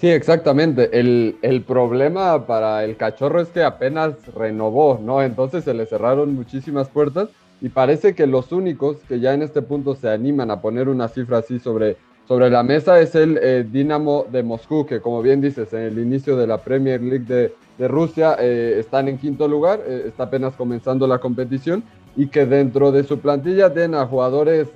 [0.00, 0.98] Sí, exactamente.
[0.98, 5.22] El, el, problema para el cachorro es que apenas renovó, ¿no?
[5.22, 7.28] Entonces se le cerraron muchísimas puertas
[7.60, 11.08] y parece que los únicos que ya en este punto se animan a poner una
[11.08, 11.96] cifra así sobre,
[12.26, 15.98] sobre la mesa es el eh, Dinamo de Moscú, que como bien dices, en el
[15.98, 20.24] inicio de la Premier League de, de Rusia eh, están en quinto lugar, eh, está
[20.24, 21.82] apenas comenzando la competición
[22.16, 24.68] y que dentro de su plantilla tienen a jugadores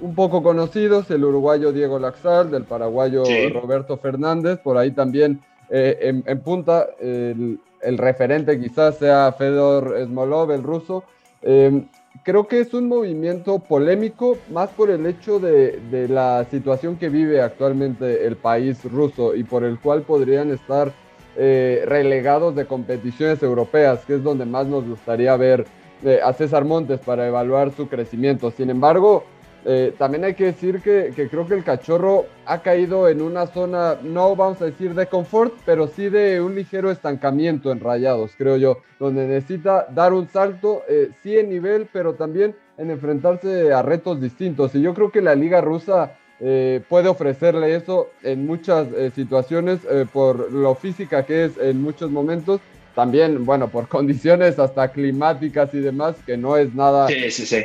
[0.00, 5.40] un poco conocidos, el uruguayo Diego Laxal, del paraguayo Roberto Fernández, por ahí también
[5.70, 11.02] en, en, punta el, el referente quizás sea Fedor Smolov, el ruso,
[11.46, 11.86] Em,
[12.22, 15.78] creo que es un movimiento polémico más por el hecho de,
[16.08, 20.90] la situación que vive actualmente el país ruso y por el cual podrían estar
[21.36, 25.66] eh, relegados de competiciones europeas, que es donde más nos gustaría ver
[26.02, 28.50] eh, a César Montes para evaluar su crecimiento.
[28.50, 29.24] Sin embargo,
[29.64, 33.96] eh, también hay que decir que, creo que el cachorro ha caído en una zona,
[34.02, 38.58] no vamos a decir de confort, pero sí de un ligero estancamiento en rayados, creo
[38.58, 43.80] yo, donde necesita dar un salto, eh, sí en nivel, pero también en enfrentarse a
[43.80, 44.74] retos distintos.
[44.74, 49.80] Y yo creo que la liga rusa eh, puede ofrecerle eso en muchas situaciones,
[50.12, 52.60] por lo física que es en muchos momentos.
[52.94, 57.64] También, bueno, por condiciones hasta climáticas y demás, que no es nada sí, sí, sí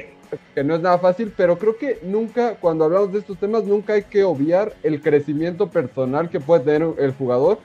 [0.54, 3.94] que no es nada fácil, pero creo que nunca, cuando hablamos de estos temas, nunca
[3.94, 7.60] hay que obviar el crecimiento personal que puede tener el jugador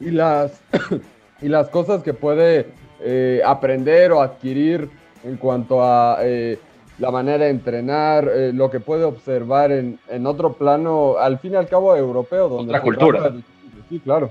[0.00, 0.60] y las,
[1.42, 2.66] y las cosas que puede
[3.00, 4.88] eh, aprender o adquirir
[5.24, 6.58] en cuanto a eh,
[6.98, 11.52] la manera de entrenar, eh, lo que puede observar en, en, otro plano, al fin
[11.52, 12.48] y al cabo europeo.
[12.48, 13.32] Donde Otra cultura.
[13.88, 14.30] Sí, claro.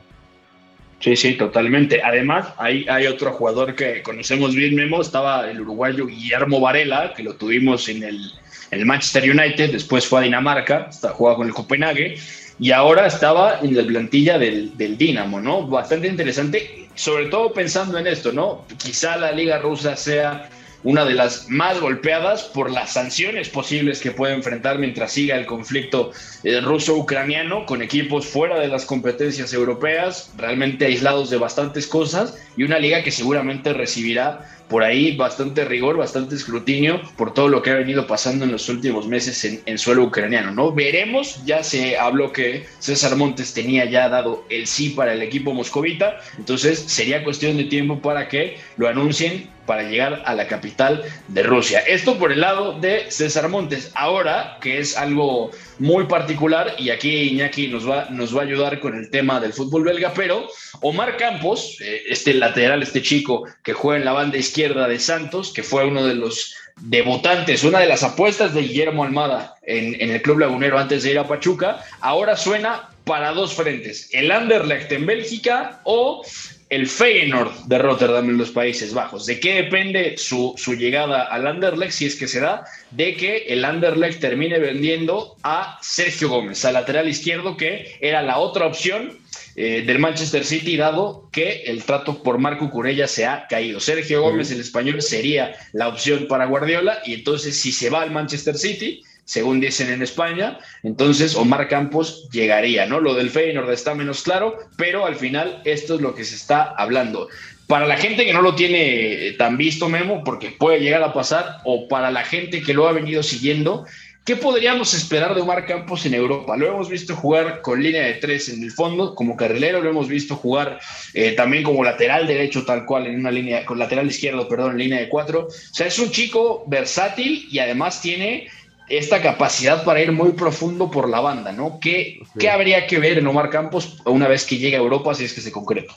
[1.00, 2.02] Sí, sí, totalmente.
[2.04, 7.24] Además, hay, hay otro jugador que conocemos bien, Memo, estaba el uruguayo Guillermo Varela, que
[7.24, 12.18] lo tuvimos en el, Manchester United, después fue a Dinamarca, está, jugaba con el Copenhague,
[12.60, 15.66] y ahora estaba en la plantilla del, del Dinamo, ¿no?
[15.66, 18.66] Bastante interesante, sobre todo pensando en esto, ¿no?
[18.78, 20.50] Quizá la liga rusa sea
[20.84, 25.46] una de las más golpeadas por las sanciones posibles que puede enfrentar mientras siga el
[25.46, 26.12] conflicto
[26.44, 32.64] eh, ruso-ucraniano con equipos fuera de las competencias europeas, realmente aislados de bastantes cosas y
[32.64, 37.72] una liga que seguramente recibirá por ahí bastante rigor, bastante escrutinio por todo lo que
[37.72, 40.72] ha venido pasando en los últimos meses en, en, suelo ucraniano, ¿no?
[40.72, 45.54] Veremos, ya se habló que César Montes tenía ya dado el sí para el equipo
[45.54, 51.04] moscovita, entonces sería cuestión de tiempo para que lo anuncien para llegar a la capital
[51.28, 51.82] de Rusia.
[51.82, 53.92] Esto por el lado de César Montes.
[53.94, 58.80] Ahora, que es algo muy particular, y aquí Iñaki nos va, nos va a ayudar
[58.80, 60.48] con el tema del fútbol belga, pero
[60.82, 65.54] Omar Campos, eh, este lateral, este chico que juega en la banda izquierda de Santos,
[65.54, 70.22] que fue uno de los debutantes, una de las apuestas de Guillermo Almada en, el
[70.22, 75.06] Club Lagunero antes de ir a Pachuca, ahora suena para dos frentes, el Anderlecht en
[75.06, 76.24] Bélgica o
[76.70, 79.26] el Feyenoord de Rotterdam en los Países Bajos.
[79.26, 82.66] ¿De qué depende su, su, llegada al Anderlecht, si es que se da?
[82.92, 88.38] De que el Anderlecht termine vendiendo a Sergio Gómez, al lateral izquierdo, que era la
[88.38, 89.18] otra opción
[89.62, 93.82] eh, del Manchester City, dado que el trato por Marco Curella se ha caído.
[93.82, 98.10] Sergio Gómez, el español, sería la opción para Guardiola, y entonces si se va al
[98.10, 103.02] Manchester City, según dicen en España, entonces Omar Campos llegaría, ¿no?
[103.02, 106.64] Lo del Feyenoord está menos claro, pero al final esto es lo que se está
[106.78, 107.28] hablando.
[107.68, 111.58] Para la gente que no lo tiene tan visto, Memo, porque puede llegar a pasar,
[111.66, 113.86] o para la gente que lo ha venido siguiendo,
[114.26, 116.56] ¿qué podríamos esperar de Omar Campos en Europa?
[116.56, 120.08] Lo hemos visto jugar con línea de tres en el fondo, como carrilero, lo hemos
[120.08, 120.80] visto jugar
[121.14, 124.78] eh, también como lateral derecho, tal cual, en una línea, con lateral izquierdo, perdón, en
[124.78, 125.48] línea de cuatro.
[125.48, 128.48] O sea, es un chico versátil y además tiene
[128.90, 131.80] esta capacidad para ir muy profundo por la banda, ¿no?
[131.80, 135.26] ¿Qué, ¿Qué, habría que ver en Omar Campos una vez que llegue a Europa si
[135.26, 135.94] es que se concreta?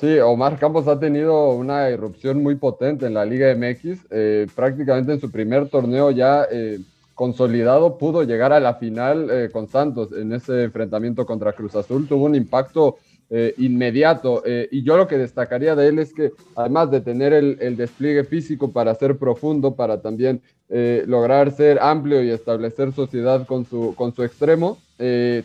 [0.00, 4.06] Sí, Omar Campos ha tenido una irrupción muy potente en la Liga MX.
[4.10, 6.78] Eh, prácticamente en su primer torneo ya eh,
[7.20, 12.08] consolidado pudo llegar a la final eh, con Santos en ese enfrentamiento contra Cruz Azul.
[12.08, 12.96] Tuvo un impacto
[13.32, 14.42] eh, inmediato.
[14.44, 18.24] Eh, y yo lo que destacaría de él es que además de tener el, despliegue
[18.24, 23.94] físico para ser profundo, para también eh, lograr ser amplio y establecer sociedad con su,
[23.94, 24.78] con su extremo,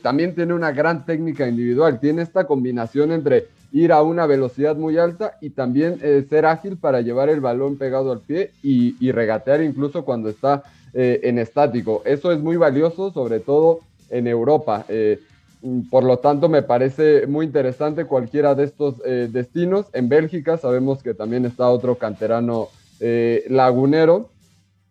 [0.01, 1.99] también tiene una gran técnica individual.
[1.99, 7.01] Tiene esta combinación entre ir a una velocidad muy alta y también ser ágil para
[7.01, 10.63] llevar el balón pegado al pie y, regatear incluso cuando está
[10.93, 12.01] en estático.
[12.03, 13.79] Eso es muy valioso, sobre todo
[14.09, 14.85] en Europa.
[15.89, 19.87] Por lo tanto, me parece muy interesante cualquiera de estos eh, destinos.
[19.93, 24.29] En Bélgica sabemos que también está otro canterano eh, lagunero,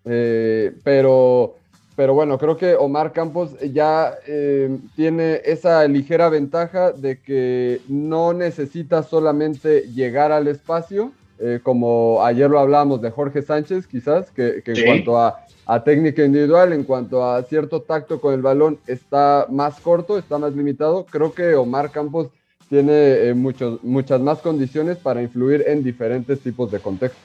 [0.05, 1.55] eh, pero,
[1.97, 4.15] pero bueno, creo que Omar Campos ya
[4.97, 11.13] tiene esa ligera ventaja de que no necesita solamente llegar al espacio,
[11.63, 16.25] como ayer lo hablábamos de Jorge Sánchez, quizás, que, que en cuanto a a técnica
[16.25, 21.07] individual, en cuanto a cierto tacto con el balón, está más corto, está más limitado.
[21.07, 22.29] Creo que Omar Campos
[22.69, 27.23] tiene eh, muchos, muchas más condiciones para influir en diferentes tipos de contextos.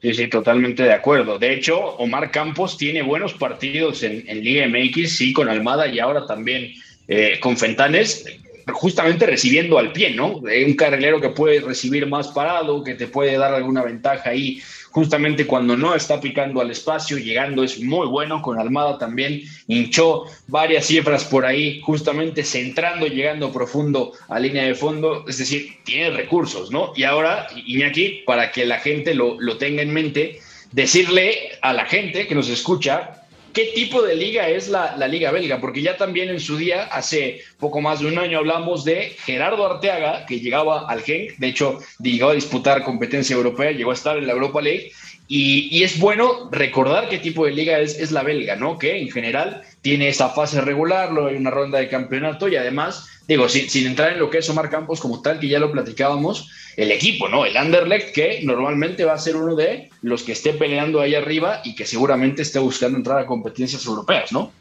[0.00, 1.38] Sí, sí, totalmente de acuerdo.
[1.38, 6.24] De hecho, Omar Campos tiene buenos partidos en, Liga MX, sí, con Almada y ahora
[6.26, 6.72] también
[7.08, 8.24] eh, con Fentanes,
[8.72, 10.38] justamente recibiendo al pie, ¿no?
[10.38, 14.60] Un carrilero que puede recibir más parado, que te puede dar alguna ventaja ahí
[14.90, 20.24] justamente cuando no está picando al espacio, llegando es muy bueno, con Almada también hinchó
[20.46, 26.10] varias cifras por ahí, justamente centrando, llegando profundo a línea de fondo, es decir, tiene
[26.10, 26.92] recursos, ¿no?
[26.96, 30.40] Y ahora, Iñaki, para que la gente lo, lo tenga en mente,
[30.72, 33.17] decirle a la gente que nos escucha
[33.58, 37.40] qué tipo de liga es la, liga belga, porque ya también en su día, hace
[37.58, 41.80] poco más de un año, hablamos de Gerardo Arteaga, que llegaba al Genk, de hecho,
[41.98, 44.92] llegó a disputar competencia europea, llegó a estar en la Europa League,
[45.26, 48.78] y, es bueno recordar qué tipo de liga es, es la belga, ¿no?
[48.78, 53.08] Que en general tiene esa fase regular, luego hay una ronda de campeonato y además,
[53.26, 55.72] digo, sin, sin entrar en lo que es Omar Campos como tal, que ya lo
[55.72, 57.46] platicábamos, el equipo, ¿no?
[57.46, 61.62] El Anderlecht, que normalmente va a ser uno de los que esté peleando ahí arriba
[61.64, 64.52] y que seguramente esté buscando entrar a competencias europeas, ¿no?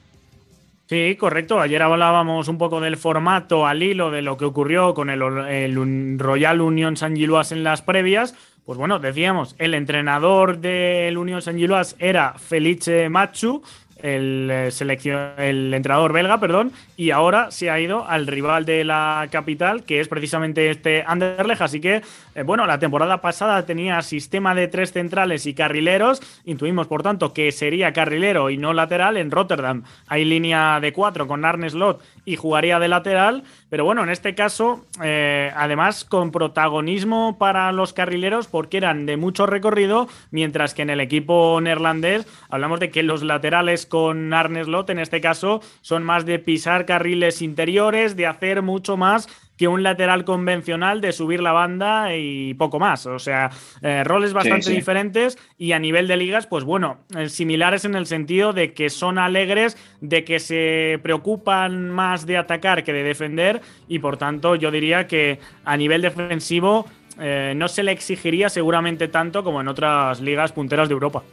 [0.88, 1.60] Sí, correcto.
[1.60, 6.62] Ayer hablábamos un poco del formato al hilo de lo que ocurrió con el, Royal
[6.62, 8.34] Union San Giluas en las previas.
[8.66, 13.62] Pues bueno, decíamos, el entrenador del Union San Giluas era Felice Machu,
[14.02, 19.28] el, eh, el entrenador belga, perdón, y ahora se ha ido al rival de la
[19.32, 21.62] capital, que es precisamente este Anderlecht.
[21.62, 22.02] Así que,
[22.36, 26.22] eh, bueno, la temporada pasada tenía sistema de tres centrales y carrileros.
[26.45, 29.18] Intuimos, por tanto, que sería carrilero y no lateral.
[29.18, 33.43] En Rotterdam hay línea de cuatro con Arne Slot y jugaría de lateral.
[33.70, 39.18] Pero bueno, en este caso, eh, además con protagonismo para los carrileros porque eran de
[39.18, 44.63] mucho recorrido, mientras que en el equipo neerlandés hablamos de que los laterales con Arne
[44.63, 49.28] Slot en este caso son más de pisar carriles interiores, de hacer mucho más
[49.58, 53.05] que un lateral convencional de subir la banda y poco más.
[53.05, 53.49] O sea,
[53.82, 58.05] eh, roles bastante diferentes y a nivel de ligas, pues bueno, eh, similares en el
[58.05, 63.62] sentido de que son alegres, de que se preocupan más de atacar que de defender
[63.88, 66.86] y por tanto yo diría que a nivel defensivo
[67.20, 71.24] eh, no se le exigiría seguramente tanto como en otras ligas punteras de Europa.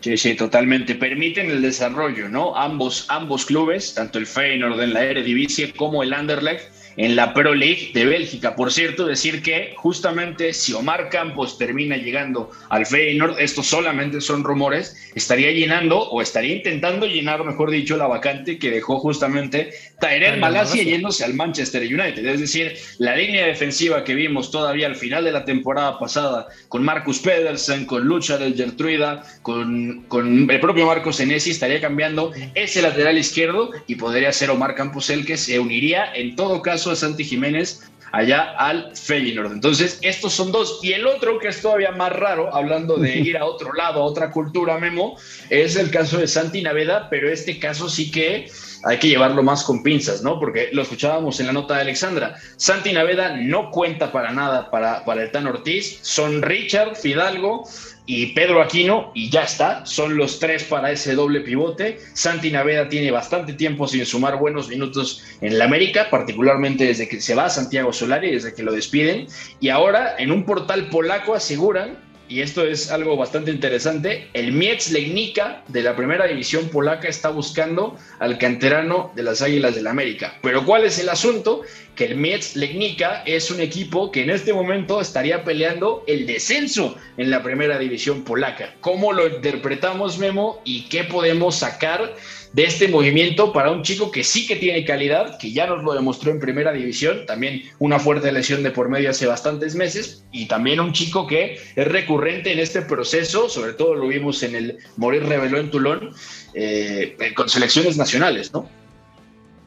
[0.00, 0.94] Sí, sí, totalmente.
[0.94, 2.56] Permiten el desarrollo, ¿no?
[2.56, 7.54] Ambos, ambos clubes, tanto el Feyenoord en la Eredivisie como el Anderlecht, en la Pro
[7.54, 8.56] League de Bélgica.
[8.56, 14.42] Por cierto, decir que justamente si Omar Campos termina llegando al Feyenoord, estos solamente son
[14.42, 19.70] rumores, estaría llenando o estaría intentando llenar, mejor dicho, la vacante que dejó justamente
[20.00, 22.26] Tyrell Malasia yéndose al Manchester United.
[22.26, 26.84] Es decir, la línea defensiva que vimos todavía al final de la temporada pasada con
[26.84, 32.82] Marcus Pedersen, con Lucha del Gertruida, con, con el propio Marcos Senesi, estaría cambiando ese
[32.82, 36.96] lateral izquierdo y podría ser Omar Campos el que se uniría en todo caso de
[36.96, 37.82] Santi Jiménez
[38.12, 39.52] allá al Feyenoord.
[39.52, 40.80] Entonces, estos son dos.
[40.82, 44.04] Y el otro, que es todavía más raro, hablando de ir a otro lado, a
[44.04, 45.16] otra cultura, Memo,
[45.50, 48.50] es el caso de Santi Naveda, pero este caso sí que
[48.84, 50.38] hay que llevarlo más con pinzas, ¿no?
[50.38, 52.36] Porque lo escuchábamos en la nota de Alexandra.
[52.56, 55.98] Santi Naveda no cuenta para nada para, para el Tan Ortiz.
[56.02, 57.68] Son Richard, Fidalgo,
[58.10, 61.98] y Pedro Aquino, y ya está, son los tres para ese doble pivote.
[62.14, 67.20] Santi Naveda tiene bastante tiempo sin sumar buenos minutos en la América, particularmente desde que
[67.20, 69.26] se va Santiago Solari, desde que lo despiden,
[69.60, 74.88] y ahora en un portal polaco aseguran y esto es algo bastante interesante, el Miec
[74.90, 79.90] Legnica de la primera división polaca está buscando al canterano de las Águilas del la
[79.90, 80.38] América.
[80.42, 81.62] Pero ¿cuál es el asunto?
[81.94, 86.96] Que el Miec Legnica es un equipo que en este momento estaría peleando el descenso
[87.16, 88.74] en la primera división polaca.
[88.80, 90.60] ¿Cómo lo interpretamos, Memo?
[90.64, 92.14] ¿Y qué podemos sacar
[92.52, 95.94] de este movimiento para un chico que sí que tiene calidad, que ya nos lo
[95.94, 100.46] demostró en primera división, también una fuerte lesión de por medio hace bastantes meses, y
[100.46, 104.78] también un chico que es recurrente en este proceso, sobre todo lo vimos en el
[104.96, 106.10] Morir Reveló en Tulón,
[106.54, 108.68] eh, con selecciones nacionales, ¿no?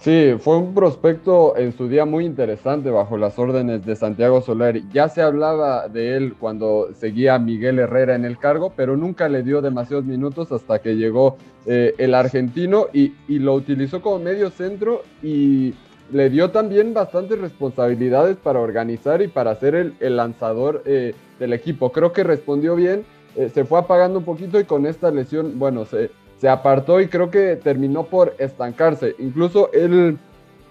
[0.02, 4.82] Sí, fue un prospecto en su día muy interesante bajo las órdenes de Santiago Soler.
[4.92, 9.44] Ya se hablaba de él cuando seguía Miguel Herrera en el cargo, pero nunca le
[9.44, 11.38] dio demasiados minutos hasta que llegó
[11.68, 15.76] eh, el argentino y, lo utilizó como medio centro y
[16.12, 21.92] le dio también bastantes responsabilidades para organizar y para ser el, lanzador eh, del equipo.
[21.92, 25.86] Creo que respondió bien, eh, se fue apagando un poquito y con esta lesión, bueno,
[25.86, 26.10] se
[26.42, 29.16] se apartó y creo que terminó por estancarse.
[29.20, 30.18] Incluso él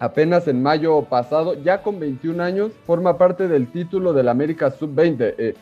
[0.01, 5.35] apenas en mayo pasado, ya con 21 años, forma parte del título del América Sub-20,
[5.39, 5.55] eh,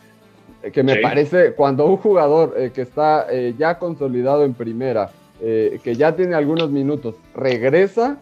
[0.73, 5.95] que me parece cuando un jugador eh, que está eh, ya consolidado en primera, que
[5.95, 8.17] ya tiene algunos minutos, regresa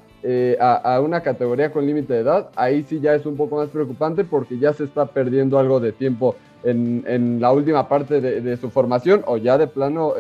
[0.60, 4.24] a, una categoría con límite de edad, ahí sí ya es un poco más preocupante
[4.24, 8.70] porque ya se está perdiendo algo de tiempo en, la última parte de, de, su
[8.70, 10.14] formación o ya de plano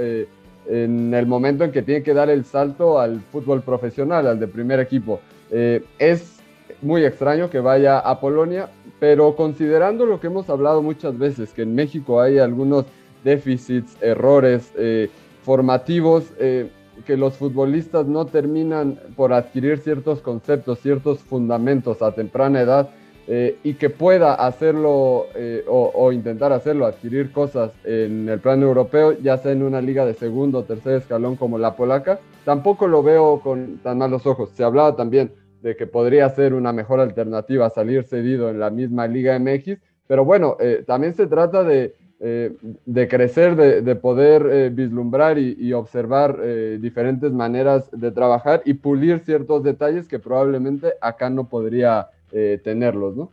[0.69, 4.47] en el momento en que tiene que dar el salto al fútbol profesional, al de
[4.47, 5.19] primer equipo.
[5.51, 6.37] Eh, es
[6.81, 11.63] muy extraño que vaya a Polonia, pero considerando lo que hemos hablado muchas veces, que
[11.63, 12.85] en México hay algunos
[13.23, 15.09] déficits, errores eh,
[15.43, 16.69] formativos, eh,
[17.05, 22.89] que los futbolistas no terminan por adquirir ciertos conceptos, ciertos fundamentos a temprana edad,
[23.29, 29.19] eh, y que pueda hacerlo eh, o, intentar hacerlo, adquirir cosas en el plano europeo,
[29.19, 33.03] ya sea en una liga de segundo o tercer escalón como la polaca, tampoco lo
[33.03, 34.51] veo con tan malos ojos.
[34.51, 39.07] Se hablaba también de que podría ser una mejor alternativa salir cedido en la misma
[39.07, 45.55] Liga MX, pero bueno, eh, también se trata de, de crecer, de, poder vislumbrar y,
[45.59, 46.41] y observar
[46.79, 53.15] diferentes maneras de trabajar y pulir ciertos detalles que probablemente acá no podría eh, tenerlos,
[53.15, 53.31] ¿no?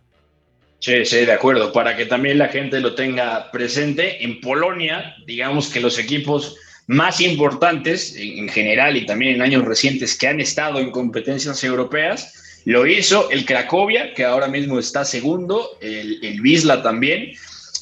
[0.79, 1.73] Sí, sí, de acuerdo.
[1.73, 7.21] Para que también la gente lo tenga presente, en Polonia, digamos que los equipos más
[7.21, 12.87] importantes en general y también en años recientes que han estado en competencias europeas, lo
[12.87, 17.33] hizo el Cracovia, que ahora mismo está segundo, el, el Wisla también,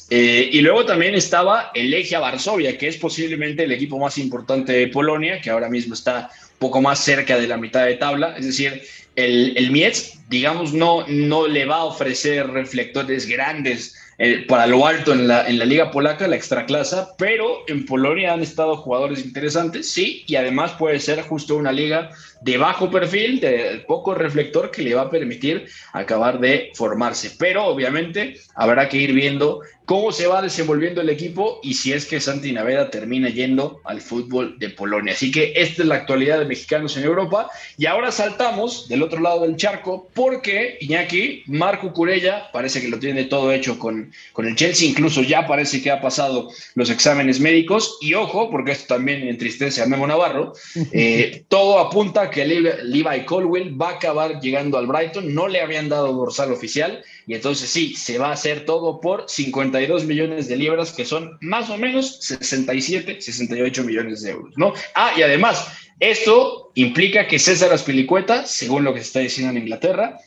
[0.09, 4.73] eh, y luego también estaba el Legia Varsovia, que es posiblemente el equipo más importante
[4.73, 6.29] de Polonia, que ahora mismo está
[6.63, 8.35] poco más cerca de la mitad de tabla.
[8.37, 8.81] Es decir,
[9.15, 14.85] el, el Mietz, digamos, no, no le va a ofrecer reflectores grandes eh, para lo
[14.87, 19.25] alto en la, en la liga polaca, la extraclasa, pero en Polonia han estado jugadores
[19.25, 22.11] interesantes, sí, y además puede ser justo una liga
[22.43, 27.31] de bajo perfil, de poco reflector que le va a permitir acabar de formarse.
[27.37, 32.05] Pero obviamente habrá que ir viendo cómo se va desenvolviendo el equipo y si es
[32.05, 35.13] que Santi Naveda termina yendo al fútbol de Polonia.
[35.13, 37.49] Así que esta es la actualidad de mexicanos en Europa.
[37.77, 42.99] Y ahora saltamos del otro lado del charco porque Iñaki, Marco Curella, parece que lo
[42.99, 47.39] tiene todo hecho con, con el Chelsea, incluso ya parece que ha pasado los exámenes
[47.39, 47.97] médicos.
[48.01, 50.53] Y ojo, porque esto también entristece a Memo Navarro,
[50.91, 55.61] eh, todo apunta a que Levi Colwell va a acabar llegando al Brighton, no le
[55.61, 60.49] habían dado dorsal oficial y entonces sí, se va a hacer todo por 52 millones
[60.49, 64.73] de libras, que son más o menos 67, 68 millones de euros, ¿no?
[64.95, 65.65] Ah, y además,
[65.99, 70.17] esto implica que César Aspilicueta, según lo que se está diciendo en Inglaterra,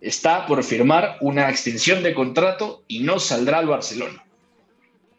[0.00, 4.24] está por firmar una extensión de contrato y no saldrá al Barcelona.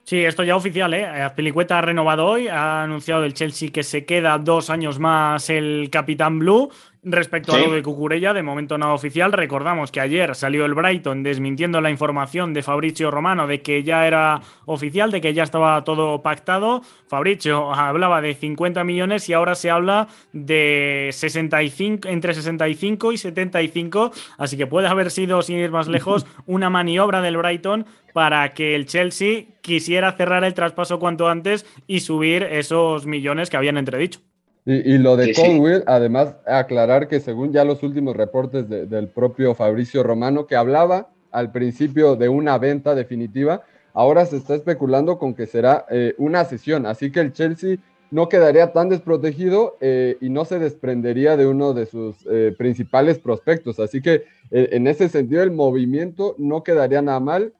[0.10, 1.08] Sí, esto ya oficial, ¿eh?
[1.36, 5.90] Pelicueta ha renovado hoy, ha anunciado el Chelsea que se queda dos años más el
[5.92, 6.72] Capitán Blue.
[7.02, 11.24] Respecto a lo de Cucurella, de momento no oficial, recordamos que ayer salió el Brighton
[11.24, 15.82] desmintiendo la información de Fabricio Romano de que ya era oficial, de que ya estaba
[15.86, 16.82] todo pactado.
[17.08, 24.12] Fabricio hablaba de 50 millones y ahora se habla de 65, entre 65 y 75,
[24.38, 28.76] así que puede haber sido, sin ir más lejos, una maniobra del Brighton para que
[28.76, 34.20] el Chelsea quisiera cerrar el traspaso cuanto antes y subir esos millones que habían entredicho.
[34.66, 40.04] Y, lo de Colwell, además, aclarar que según ya los últimos reportes del propio Fabricio
[40.04, 45.46] Romano, que hablaba al principio de una venta definitiva, ahora se está especulando con que
[45.46, 47.78] será eh, una sesión, así que el Chelsea
[48.12, 53.20] no quedaría tan desprotegido eh, y no se desprendería de uno de sus eh, principales
[53.20, 53.80] prospectos.
[53.80, 57.54] Así que en ese sentido el movimiento no quedaría nada mal.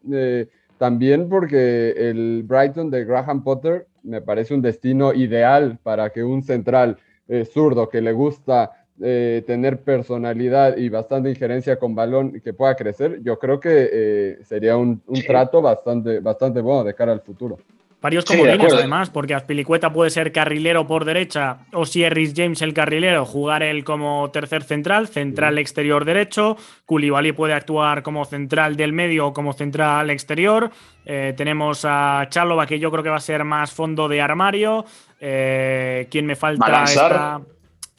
[0.80, 6.44] también porque el Brighton de Graham Potter me parece un destino ideal para que un
[6.44, 6.98] central
[7.28, 8.72] eh, zurdo que le gusta
[9.02, 14.40] eh, tener personalidad y bastante injerencia con balón que pueda crecer, yo creo que eh,
[14.44, 17.58] sería un, trato bastante, bastante bueno de cara al futuro.
[18.02, 22.74] Varios comodines, además, porque Azpilicueta puede ser carrilero por derecha o si es James el
[22.74, 26.56] carrilero, jugar él como tercer central, central exterior derecho.
[26.86, 30.72] Koulibaly puede actuar como central del medio o como central exterior.
[31.06, 34.86] Eh, tenemos a Chalova, que yo creo que va a ser más fondo de armario.
[35.20, 37.42] Eh, ¿Quién me falta?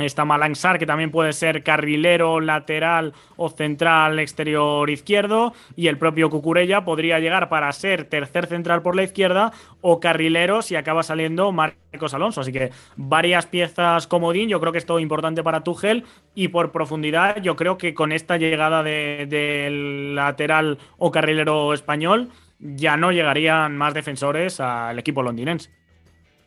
[0.07, 5.53] Está Malangsar, que también puede ser carrilero, lateral o central exterior izquierdo.
[5.76, 10.62] Y el propio Cucurella podría llegar para ser tercer central por la izquierda o carrilero
[10.62, 12.40] si acaba saliendo Marcos Alonso.
[12.40, 14.48] Así que varias piezas comodín.
[14.48, 16.05] Yo creo que es todo importante para Tuchel.
[16.34, 22.96] Y por profundidad, yo creo que con esta llegada del lateral o carrilero español, ya
[22.96, 25.70] no llegarían más defensores al equipo londinense.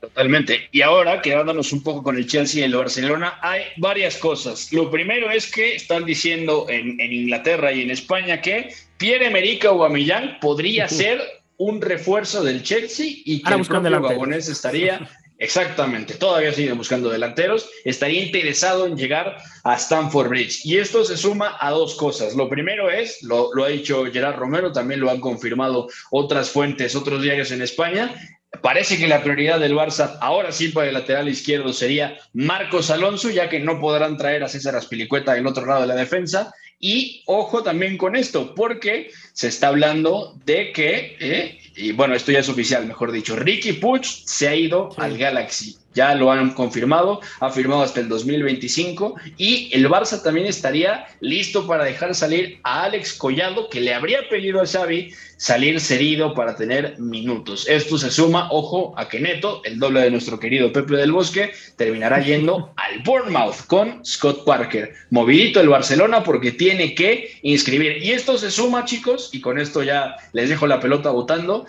[0.04, 0.68] Totalmente.
[0.74, 4.74] Y ahora, quedándonos un poco con el Chelsea y el Barcelona, hay varias cosas.
[4.74, 10.90] Lo primero es que están diciendo en, Inglaterra y en España que Pierre-Emerick Aubameyang podría
[10.90, 11.22] ser
[11.56, 17.70] un refuerzo del Chelsea y que el propio Gabonés estaría Exactamente, todavía siguen buscando delanteros.
[17.84, 20.66] Estaría interesado en llegar a Stamford Bridge.
[20.66, 22.36] Y esto se suma a dos cosas.
[22.36, 26.96] Lo primero es, lo, lo, ha dicho Gerard Romero, también lo han confirmado otras fuentes,
[26.96, 28.16] otros diarios en España,
[28.62, 33.30] Parece que la prioridad del Barça ahora sí para el lateral izquierdo sería Marcos Alonso,
[33.30, 36.54] ya que no podrán traer a César Aspilicueta del otro lado de la defensa.
[36.80, 42.32] Y ojo también con esto, porque se está hablando de que, eh, y bueno, esto
[42.32, 46.54] ya es oficial, mejor dicho, Ricky Puch se ha ido al Galaxy ya lo han
[46.54, 52.60] confirmado, ha firmado hasta el 2025 y el Barça también estaría listo para dejar salir
[52.64, 57.68] a Alex Collado, que le habría pedido a Xavi salir cedido para tener minutos.
[57.68, 61.52] Esto se suma, ojo, a que Neto, el doble de nuestro querido Pepe del Bosque,
[61.76, 64.94] terminará yendo al Bournemouth con Scott Parker.
[65.10, 68.02] Movidito el Barcelona porque tiene que inscribir.
[68.02, 71.66] Y esto se suma, chicos, y con esto ya les dejo la pelota votando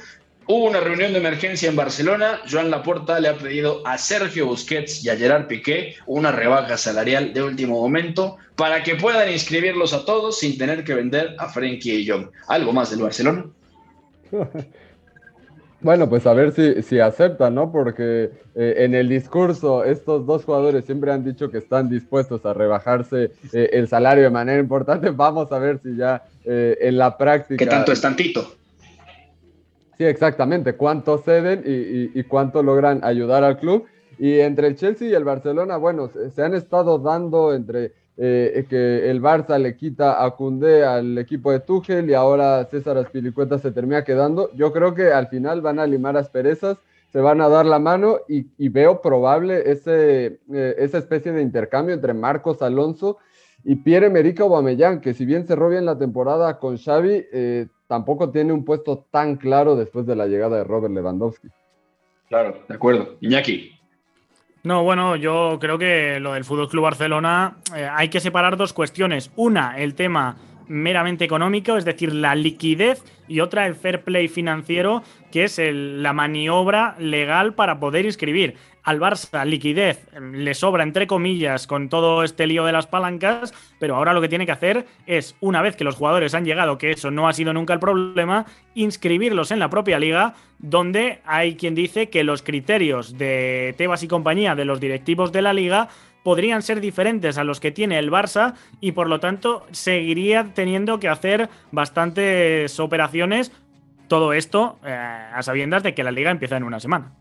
[0.47, 2.41] Hubo una reunión de emergencia en Barcelona.
[2.51, 7.33] Joan Laporta le ha pedido a Sergio Busquets y a Gerard Piqué una rebaja salarial
[7.33, 11.95] de último momento para que puedan inscribirlos a todos sin tener que vender a Frenkie
[11.95, 12.29] y Jong.
[12.49, 13.47] ¿Algo más del Barcelona?
[15.85, 17.71] Bueno, pues a ver si, si aceptan, ¿no?
[17.71, 22.55] Porque eh, en el discurso estos dos jugadores siempre han dicho que están dispuestos a
[22.55, 25.11] rebajarse eh, el salario de manera importante.
[25.11, 27.59] Vamos a ver si ya eh, en la práctica...
[27.59, 28.57] ¿Qué tanto es tantito?
[29.97, 30.75] Sí, exactamente.
[30.75, 33.85] Cuánto ceden y, cuánto logran ayudar al club.
[34.19, 39.11] Y entre el Chelsea y el Barcelona, bueno, se, han estado dando entre eh, que
[39.11, 43.73] el Barça le quita a Cundé al equipo de Tuchel y ahora César Aspilicueta se
[43.73, 44.51] termina quedando.
[44.55, 46.79] Yo creo que al final van a limar asperezas,
[47.13, 51.95] se van a dar la mano y, veo probable ese, eh, esa especie de intercambio
[51.95, 53.34] entre Marcos Alonso y
[53.65, 58.65] Pierre-Emerick Aubameyang, que si bien cerró bien la temporada con Xavi, eh, tampoco tiene un
[58.65, 61.49] puesto tan claro después de la llegada de Robert Lewandowski.
[62.29, 63.17] Claro, de acuerdo.
[63.21, 63.71] Iñaki.
[64.65, 68.73] No, bueno, yo creo que lo del Fútbol Club Barcelona eh, hay que separar dos
[68.73, 69.31] cuestiones.
[69.37, 70.37] Una, el tema
[70.69, 75.03] meramente económico, es decir, la liquidez, y otra el fair play financiero,
[75.33, 78.55] que es la maniobra legal para poder inscribir.
[78.83, 83.97] Al Barça liquidez le sobra, entre comillas, con todo este lío de las palancas, pero
[83.97, 86.91] ahora lo que tiene que hacer es, una vez que los jugadores han llegado, que
[86.91, 88.45] eso no ha sido nunca el problema,
[88.75, 94.09] inscribirlos en la propia liga, donde hay quien dice que los criterios de Tebas y
[94.09, 95.89] compañía, de los directivos de la liga,
[96.25, 100.99] podrían ser diferentes a los que tiene el Barça y por lo tanto seguiría teniendo
[100.99, 103.53] que hacer bastantes operaciones.
[104.09, 107.13] Todo esto eh, a sabiendas de que la liga empieza en una semana.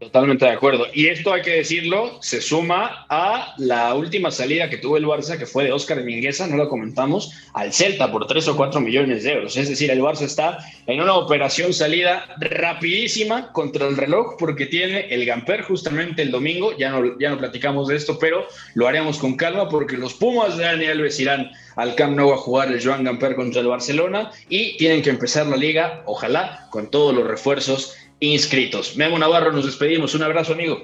[0.00, 0.86] Totalmente de acuerdo.
[0.92, 5.38] Y esto hay que decirlo, se suma a la última salida que tuvo el Barça,
[5.38, 9.22] que fue de Óscar Mingueza, no lo comentamos, al Celta por 3 o 4 millones
[9.22, 9.56] de euros.
[9.56, 15.06] Es decir, el Barça está en una operación salida rapidísima contra el reloj porque tiene
[15.14, 16.76] el Gamper justamente el domingo.
[16.76, 20.56] Ya no, ya no platicamos de esto, pero lo haremos con calma porque los Pumas
[20.56, 24.30] de Daniel Alves irán al Camp Nou a jugar el Joan Gamper contra el Barcelona
[24.48, 27.96] y tienen que empezar la liga, ojalá, con todos los refuerzos
[28.32, 28.96] inscritos.
[28.96, 30.14] Memo Navarro, nos despedimos.
[30.14, 30.78] Un abrazo, amigo.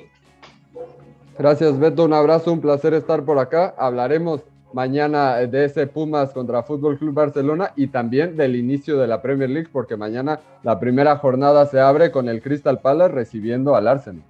[1.39, 2.05] Gracias, Beto.
[2.05, 3.75] Un abrazo, un placer estar por acá.
[3.79, 9.23] Hablaremos mañana de ese Pumas contra Fútbol Club Barcelona y también del inicio de la
[9.23, 13.89] Premier League, porque mañana la primera jornada se abre con el Crystal Palace recibiendo al
[13.89, 14.23] Arsenal.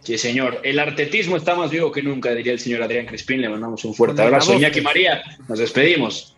[0.00, 0.60] Sí, señor.
[0.62, 3.40] El artetismo está más vivo que nunca, diría el señor Adrián Crispín.
[3.40, 4.54] Le mandamos un fuerte abrazo.
[4.54, 6.35] Iñaki María, nos despedimos.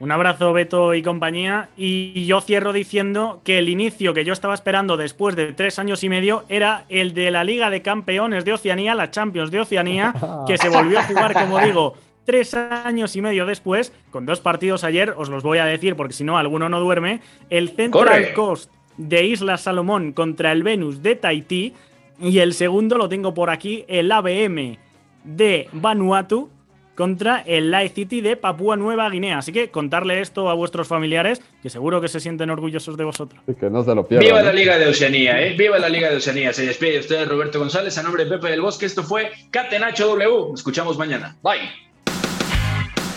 [0.00, 1.70] Un abrazo, Beto y compañía.
[1.76, 6.04] Y yo cierro diciendo que el inicio que yo estaba esperando después de tres años
[6.04, 10.14] y medio era el de la Liga de Campeones de Oceanía, la Champions de Oceanía,
[10.46, 11.94] que se volvió a jugar, como digo,
[12.24, 16.12] tres años y medio después, con dos partidos ayer, os los voy a decir porque
[16.12, 17.20] si no, alguno no duerme.
[17.50, 21.74] El Central Coast de Isla Salomón contra el Venus de Tahití.
[22.20, 24.76] Y el segundo lo tengo por aquí, el ABM
[25.24, 26.50] de Vanuatu
[26.98, 29.38] contra el Light City de Papúa Nueva Guinea.
[29.38, 33.40] Así que contarle esto a vuestros familiares, que seguro que se sienten orgullosos de vosotros.
[33.60, 34.26] que no se lo pierdan.
[34.26, 35.54] Viva la Liga de Oceanía, ¿eh?
[35.56, 36.52] Viva la Liga de Oceanía.
[36.52, 38.86] Se despide usted Roberto González a nombre de Pepe del Bosque.
[38.86, 40.50] Esto fue Catenacho W.
[40.50, 41.36] Nos escuchamos mañana.
[41.40, 41.87] Bye.